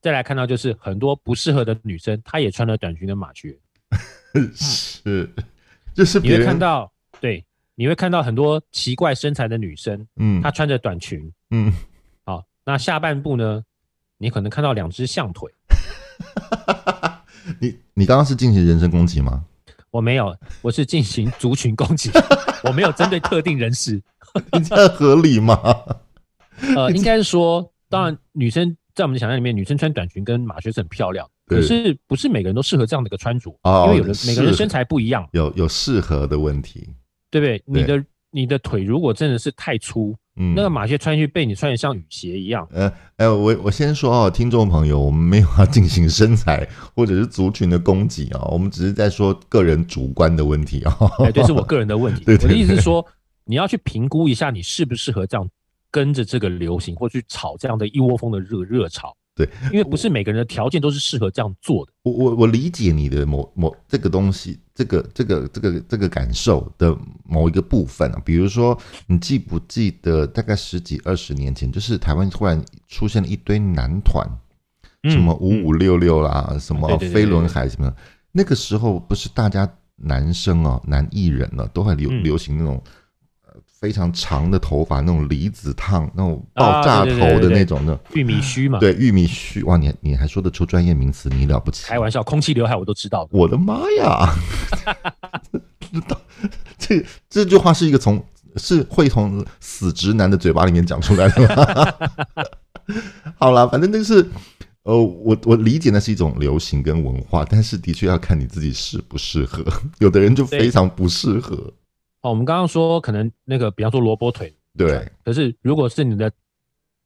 [0.00, 3.58] 再来看到就是很多不适合的女生，她也穿了短裙跟马靴。
[5.08, 5.30] 是，
[5.94, 7.44] 就是你会看到，对，
[7.74, 11.72] 你会看到很多奇怪身材的女生，嗯，她穿着短裙，嗯，
[12.24, 13.62] 好，那下半部呢，
[14.18, 15.50] 你可能看到两只象腿。
[17.60, 19.44] 你你刚刚是进行人身攻击吗？
[19.90, 22.10] 我没有，我是进行族群攻击，
[22.62, 24.02] 我没有针对特定人士。
[24.52, 25.58] 你这合理吗？
[26.76, 36.88] 呃，应该是说，当然女生在我们的想象里面，女生穿短裙跟马靴是很漂亮，可是不是每个人都适合这样的一个穿着，哦、因为有的每个人身材不一样，有有适合的问题，
[37.30, 37.62] 对不对？
[37.66, 40.14] 你的你的腿如果真的是太粗。
[40.40, 42.64] 嗯，那个马靴穿上去被你穿的像雨鞋一样。
[42.70, 50.96] 呃，呃，我我先说哦，听众朋友，我们没有要进行身材或者是族群的攻击啊，我们只是在说个人主观的问题啊。
[51.24, 52.22] 哎，对，是我个人的问题。
[52.24, 53.04] 对， 对，对，我的意思是说，
[53.44, 55.44] 你要去评估一下，你适不适合这样
[55.90, 59.12] 跟着这个流行，或去炒这样的一窝蜂的热热潮。
[59.38, 61.92] 对，因为不是每个人的条件都是适合这样做的。
[62.02, 68.76] 我我我理解你的某某这个东西，这个这个这个这个感受的某一个部分啊，比如说，
[69.06, 74.28] 你记不记得大概十几二十年前，就是台湾突然出现了一堆男团，
[75.04, 77.94] 什么五五六六啦，什么飞轮海什么，
[78.32, 82.82] 那个时候不是大家男生哦，男艺人呢都还流流行那种。
[83.80, 88.80] 非常长的头发，那种离子烫，那种爆炸头的那种的玉米须嘛？
[88.80, 89.62] 对，玉米须。
[89.62, 91.84] 哇，你你还说得出专业名词，你了不起！
[91.86, 93.28] 开玩笑，空气刘海我都知道。
[93.30, 94.34] 我的妈呀！
[96.76, 98.20] 这这句话是一个从
[98.56, 101.94] 是会从死直男的嘴巴里面讲出来的吗？
[103.38, 104.26] 好了，反正那个是
[104.82, 109.64] 呃，我我理解那是一种流行跟文化，但是的确要看你自己适不适合。
[109.98, 111.72] 有的人就非常不适合。
[112.20, 115.08] 哦，我们刚刚说可能那个，比方说萝卜腿，对。
[115.24, 116.30] 可是如果是你的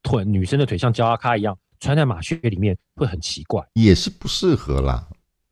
[0.03, 5.07] 腿，女生的腿像焦阿卡一样穿在马靴里面，会很奇怪，也是不适合啦。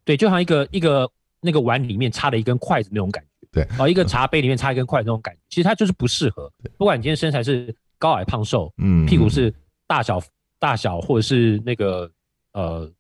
[0.04, 3.68] 对，就像一个一个那个碗里面插了一根筷子那种感觉，对。
[3.78, 6.50] 哦，一个茶杯里面插一根筷子那种感觉，其实它就是不适合。
[6.78, 9.52] 不管你今天身材是高矮胖瘦，嗯，屁股是
[9.86, 10.22] 大小
[10.58, 12.10] 大小，或者是那个
[12.52, 12.90] 呃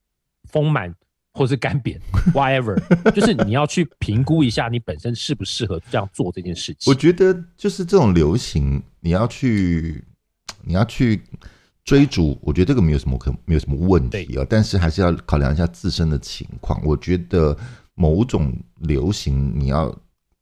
[0.44, 0.94] 丰满。
[1.32, 1.96] 或是干瘪，
[2.34, 2.76] whatever，
[3.12, 6.90] 就是你要去评估一下你本身适不适合这样做这件事情。
[6.90, 10.02] 我觉得就是这种流行，你要去，
[10.62, 11.22] 你要去
[11.84, 14.44] 追逐，我觉得这个没有什么可没有什么问题啊。
[14.50, 16.80] 但是还是要考量一下自身的情况。
[16.84, 17.56] 我觉得
[17.94, 19.96] 某种流行你要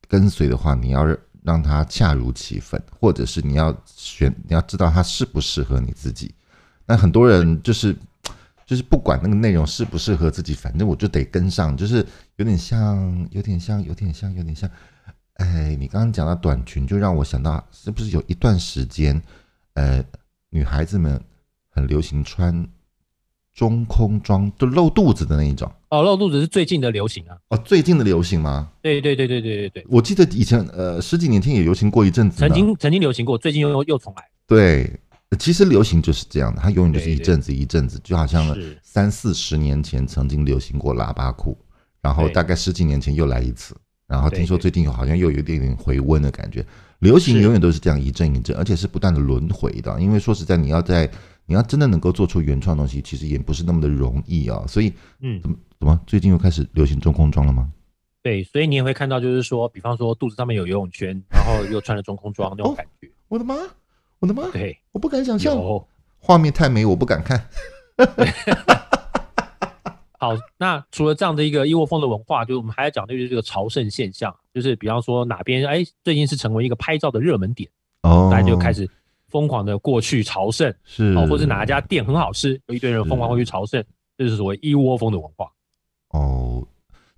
[0.09, 1.05] 跟随的话，你要
[1.45, 6.35] 让它恰如其分，或者是你要选，你要知道它适不适合你自己。
[6.87, 7.95] 那很多人就是。
[8.69, 11.75] 就是不管那个内容适不适合自己，反正我就得跟上。
[11.75, 12.05] 就是
[12.37, 14.69] 有点像，有点像，有点像，有点像。
[15.37, 19.23] 哎，你刚刚讲到短裙，就让我想到，是不是有一段时间，
[19.73, 20.05] 呃，
[20.51, 21.19] 女孩子们
[21.71, 22.69] 很流行穿
[23.55, 25.73] 中空装，就露肚子的那一种。
[25.89, 27.39] 哦，露肚子是最近的流行啊。
[27.49, 28.71] 哦，最近的流行吗？
[28.83, 29.87] 对对对对对对对。
[29.89, 32.37] 我记得以前呃十几年前也流行过一阵子。
[32.37, 34.29] 曾经曾经流行过，最近又又重来。
[34.47, 35.01] 对。
[35.39, 41.57] 其实流行就是这样的，它永远就是一阵子一阵子，就好像三四十年前曾经流行过喇叭裤，
[42.01, 43.77] 然后大概十几年前又来一次，
[44.07, 46.65] 然后听说最近好像又有一点点回温的感觉。
[47.01, 50.01] 流行永远都是这样一阵一阵，而且是不断的轮回的。
[50.01, 51.09] 因为说实在，你要在
[51.47, 54.65] 你要真的能够做出原创东西，其实也不是那么的容易啊。
[54.67, 57.71] 所以，嗯，怎么怎么最近又开始流行中空装了吗？
[58.21, 63.07] 对，所以你也会看到，就是说，比方说肚子上面有游泳圈，然后又穿了中空装那种感觉。
[63.07, 63.55] 哦，我的妈！
[64.21, 64.51] 我的妈！
[64.51, 65.57] 对，我不敢想象，
[66.19, 67.49] 画面太美，我不敢看。
[70.19, 77.71] 好，那除了这样的一个一窝蜂的文化，就是我们还要讲的就是这个朝圣现象，就是比方说哪边哎，最近是成为一个拍照的热门点
[78.03, 78.91] 哦，大家就开始
[79.29, 83.81] 疯狂的过去朝圣，是哦，或者哪一家店很好吃，有一堆人疯狂会去朝圣，
[84.17, 85.49] 这就是所谓一窝蜂的文化。
[86.09, 86.67] 哦，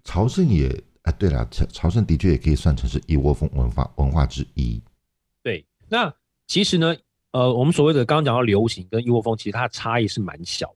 [0.05, 0.69] 朝圣也
[1.05, 4.79] 啊，对了，朝朝圣的确也可以算成是一窝蜂文化文化之一。
[5.43, 6.13] 对，那。
[6.51, 6.97] 其实呢，
[7.31, 10.75] 呃，我们所谓的刚刚讲到流行跟一窝蜂，其实它的差异是蛮小的。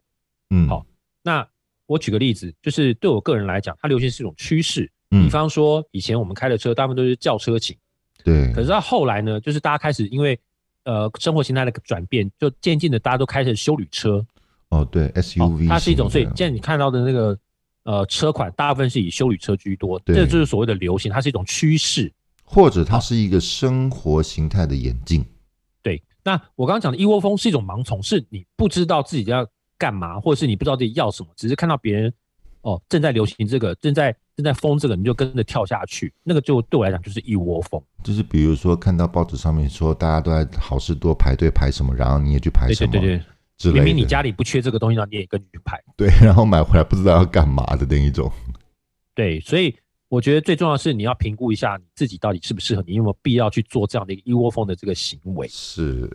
[0.51, 0.87] 嗯，好，
[1.21, 1.45] 那
[1.87, 4.89] 我举个例子，就是对我个人来讲，它流行是一种趋势。
[5.11, 7.77] 嗯，比方说以前我们开的车，大部分都是轿车型。
[8.23, 8.53] 对。
[8.53, 10.39] 可是到后来呢，就是大家开始因为
[10.85, 14.25] 呃生活形态的转变，就渐渐的大家都开始修旅车。
[14.69, 15.69] 哦，对，SUV。
[15.69, 17.37] 它是一种，所以现在你看到的那个
[17.83, 19.99] 呃车款，大部分是以修旅车居多。
[19.99, 20.15] 对。
[20.15, 22.13] 这就是所谓的流行，它是一种趋势，
[22.45, 25.27] 或者它是一个生活形态的演进。
[26.25, 29.47] 那我刚刚讲的一窝蜂是一种盲从，是你不知道自己要
[29.77, 32.13] 干嘛，或者是你不知道自己要什么，只是看到别人
[32.63, 37.83] 哦正在流行这个，正在正在疯这个，你就跟着跳下去，那个就对我来讲就是一窝蜂。
[38.03, 43.23] 就是比如说看到报纸上面说大家都在好事多排队排什么，然后你也去排什么，对对
[43.59, 48.33] 对对，明明你家里不缺这个东西，然后你也跟着去排，对，然后买回来不知道要干嘛的那一种。
[49.15, 49.77] 对，所以。
[50.09, 55.49] 我觉得最重要的是你要评估一下你自己到底适不适合，你有没有必要去做这样的一个一窝蜂的这个行为。
[55.49, 56.09] 是，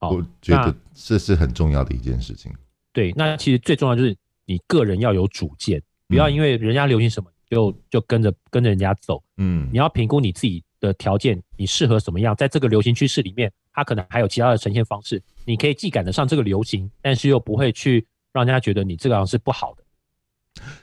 [0.00, 2.52] 我觉得这是很重要的一件事情。
[2.92, 4.16] 对，那其实最重要就是
[4.46, 9.22] 你个人要有主见，不要因为人家流行什么就就跟着跟着人家走。
[9.36, 19.84] 嗯，你要评估你自己的条件，你适合什么样，在这个流行趋势里面，它可能还有其他的呈现方式，你可以既赶得上这个流行，但是又不会去让人家觉得你这个样是不好的。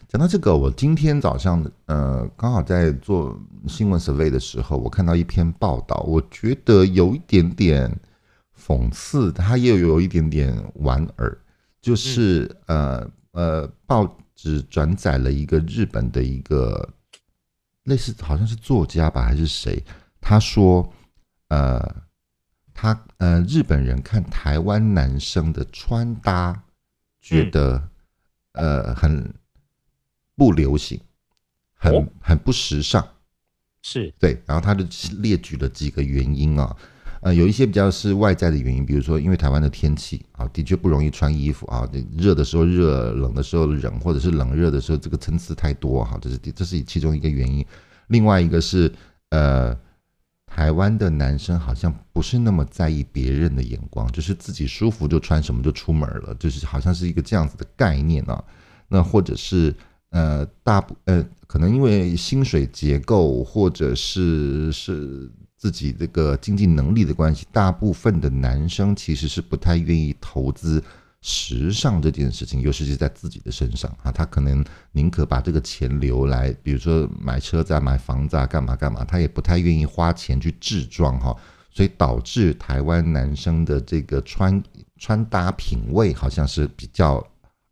[0.07, 7.99] 讲到这个，我今天早上呃刚好在做新闻 survey 的时候，我看到一篇报道，我觉得有一点点
[8.57, 11.38] 讽刺，它也有一点点莞尔，
[11.81, 16.88] 就是、嗯、呃呃报纸转载了一个日本的一个
[17.83, 19.83] 类似好像是作家吧还是谁，
[20.21, 20.88] 他说
[21.49, 21.95] 呃
[22.73, 26.63] 他呃日本人看台湾男生的穿搭，
[27.19, 27.89] 觉得、
[28.53, 29.33] 嗯、呃很。
[30.36, 30.99] 不流行，
[31.75, 33.07] 很很不时尚，
[33.81, 34.41] 是对。
[34.45, 34.86] 然后他就
[35.19, 36.75] 列举了几个原因啊，
[37.21, 47.65] 呃，有一些比较是外在的原因，比如说因为台湾的天气啊，的确不容易穿衣服啊，热的时候热，冷的时候冷，或者是冷热的时候这个层次太多哈，这是这是其中一个原因。
[48.07, 48.91] 另外一个是
[49.29, 49.73] 呃，
[50.45, 58.43] 台湾的男生好像不是那么在意别人的眼光，就是自己舒服就穿什么就出门了，就是好像是一个这样子的概念啊。
[58.89, 59.73] 那或者是。
[60.16, 70.82] 呃，大部呃，可能因为薪水结构，或者是是自己这个经济能力的关系，大部分的男生其实是不太愿意投资
[71.20, 74.63] 时尚这件事情，尤其是在自己的身上啊，他可能
[74.93, 81.36] 宁可把这个钱留来，比如说买车子啊、买房子啊、干嘛干嘛，他也不太愿意花钱去置装哈，
[81.70, 84.63] 所以导致台湾男生的这个穿
[84.97, 87.22] 穿搭品味好像是比较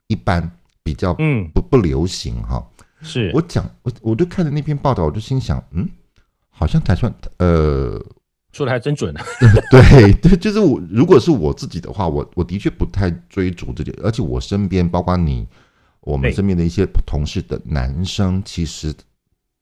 [0.07, 0.51] 一般。
[0.83, 1.49] 比较嗯。
[1.53, 2.65] 不不流行哈，
[3.01, 3.31] 是。
[3.33, 5.87] 我讲我我就看着那篇报道，我就心想嗯，
[6.49, 8.03] 好像台算呃
[8.51, 9.23] 说的还真准啊，
[9.71, 15.47] 对对，就是我如果是我自己的话，我我的确不太追逐这些，而且我身边包括你，
[16.01, 18.93] 我们身边的一些同事的男生，其实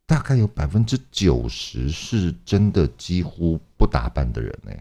[0.06, 4.74] 大概有百分之九十是真的几乎不打扮的人呢。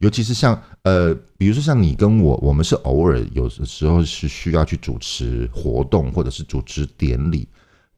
[0.00, 7.46] 尤其是像呃，比如说像你跟我，我们是偶尔有的时候是需要去主持活动或者是主持典礼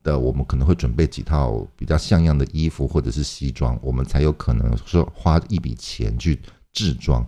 [0.03, 6.41] 的，我们可能会准备几套比较像样的衣服或者是西装，我们才有可能说花一笔钱去
[6.73, 7.25] 制装。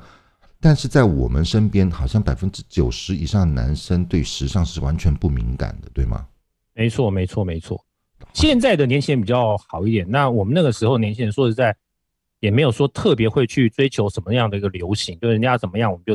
[0.61, 6.27] 但是在我们身边，好像百分之九十以上的男生对时尚是完全不敏感的，对吗？
[6.75, 7.81] 没错，没错，没错。
[8.33, 11.77] 现在的年轻人比较好一点，那我们那个时候年轻人说实在。
[12.45, 16.15] 也没有说特别会去追求什么样的一个流行，就是人家怎么样我们就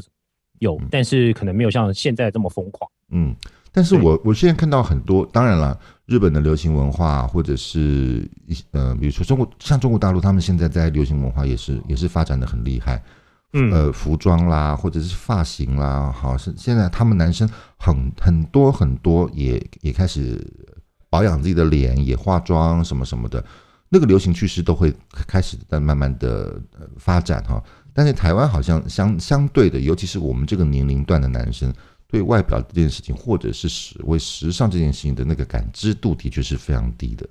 [0.60, 2.88] 有，但是可能没有像现在这么疯狂。
[3.10, 3.36] 嗯，
[3.72, 5.76] 但是我我现在看到很多，当然了，
[6.06, 13.02] 日本的流行文化，或者是一呃，比如说中国，像中国大陆，他们现在在流行文化也是也是发展的很厉害。
[13.54, 17.50] 嗯，呃，服装啦，或者是发型啦，好，是现在他们男生
[17.80, 20.40] 很很多很多也也开始
[21.10, 23.44] 保养自己的脸，也化妆什么什么的。
[23.92, 26.62] 那个流行趋势都会开始在慢慢的
[26.98, 27.60] 发展哈，
[27.92, 31.74] 但是台湾好像相相对的，尤其是我们这个年龄段的男生，
[32.06, 37.28] 对外表这件事情，或者是时为时尚这件事情的那个感知度，的确是非常低的。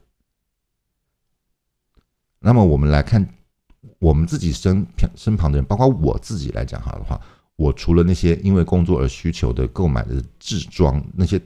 [2.41, 3.25] 那么我们来看
[4.01, 4.85] 我们自己身
[5.15, 7.21] 身旁的人，包括我自己来讲哈的话，
[7.55, 11.41] 我除了那些因为工作而需求的购买的制装，那些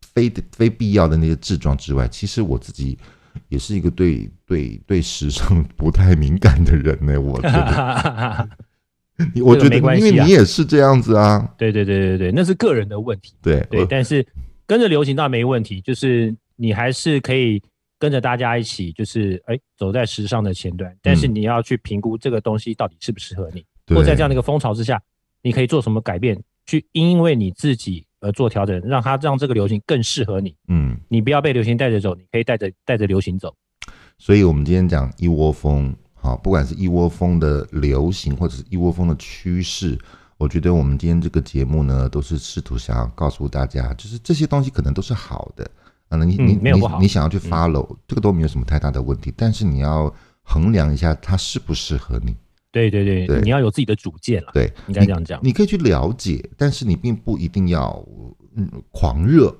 [0.00, 2.98] 非非必要的那些制装之外，其实我自己。
[3.48, 8.48] 也是一个对对对时尚不太敏感的人呢，我觉得，
[9.44, 14.26] 我觉得因为你也是这样子啊，对对对对对，那是个人的问题，对对，但是
[14.66, 17.62] 跟着流行倒没问题，就是你还是可以
[17.98, 23.64] 跟着大家一起，就是哎走在时尚的前端，但是你要去评估这个东西到底适不适合你，
[23.94, 25.00] 或在这样的一个风潮之下，
[25.42, 28.04] 你可以做什么改变，去因为你自己。
[28.20, 30.54] 而做调整，让它让这个流行更适合你。
[30.68, 33.54] 嗯，你不要被流行带着走，你可以带着带着流行走。
[34.18, 39.96] 所以，我们今天讲一窝蜂，好，不管是一窝蜂的流行，或者是一窝蜂的趋势，
[40.36, 45.70] 我觉得我们今天这个节目呢，都是试图想要告诉大家，就是这些东西可能都是好的
[46.08, 46.18] 啊。
[46.24, 50.12] 你你、嗯、没有不好，你你想要去 follow，、嗯、这个都没有什么太大的问题，但是你要
[50.42, 52.34] 衡量一下它适不适合你。
[52.90, 54.50] 对对对，对，你要有自己的主见了。
[54.54, 55.40] 对，应该这样讲。
[55.42, 58.04] 你可以去了解，但是你并不一定要
[58.54, 59.54] 嗯狂热，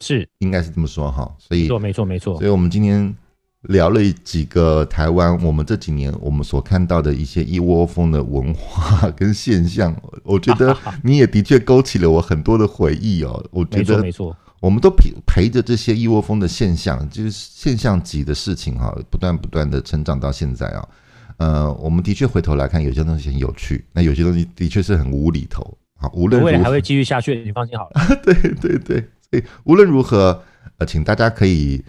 [0.00, 1.30] 是应该是这么说哈。
[1.38, 2.38] 所以，没错没错没错。
[2.38, 3.14] 所以我们今天
[3.62, 9.94] 聊了几个台湾，我们这几年我们所看到的一些一窝蜂的文化跟现象，
[10.24, 13.44] 我觉得 你也的确勾起了我很多的回忆哦。
[13.50, 20.88] 我觉得没错，我们都陪陪着这些一窝蜂的现象，就是现象级的事情哈，不断不断的成长到现在啊。
[21.36, 25.76] 呃，我们的确回头来看，有些东西很有趣，那有些东西的确是很无厘头。
[25.96, 28.16] 好，无论如何，未来还会继续下去，你放心好了。
[28.22, 30.42] 对对对，所以无论如何，
[30.78, 31.82] 呃，请大家可以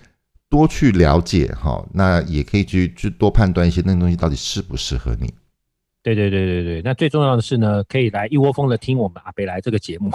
[0.49, 5.33] 多去了解哈，那也可以去去多判断一些那个东西到底适不适合你。
[6.13, 10.11] 对对对对对，那最重要的是呢，可以来一窝蜂的听我们阿北来这个节目。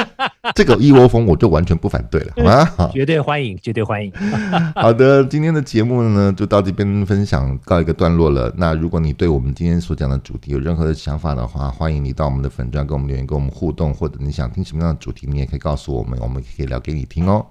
[0.54, 2.90] 这个一窝蜂我就完全不反对了，好吗？
[2.94, 4.10] 绝对欢迎，绝对欢迎。
[4.74, 8.50] 好的，今天的节目呢就到这边分享告一个段落了。
[8.56, 17.44] 那如果你对我们今天所讲的主题有任何的想法的话，欢迎你到我们的粉专跟我们留言，跟我们互动，或者你想听什么样的主题，你也可以告诉我们，我们可以聊给你听哦。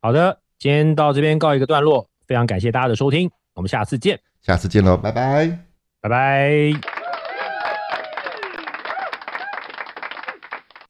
[0.00, 4.18] 好的，今天到这边告一个段落，非常感谢大家的收听，我们下次见。
[4.42, 5.58] 下次见喽，拜拜，
[6.00, 6.95] 拜拜。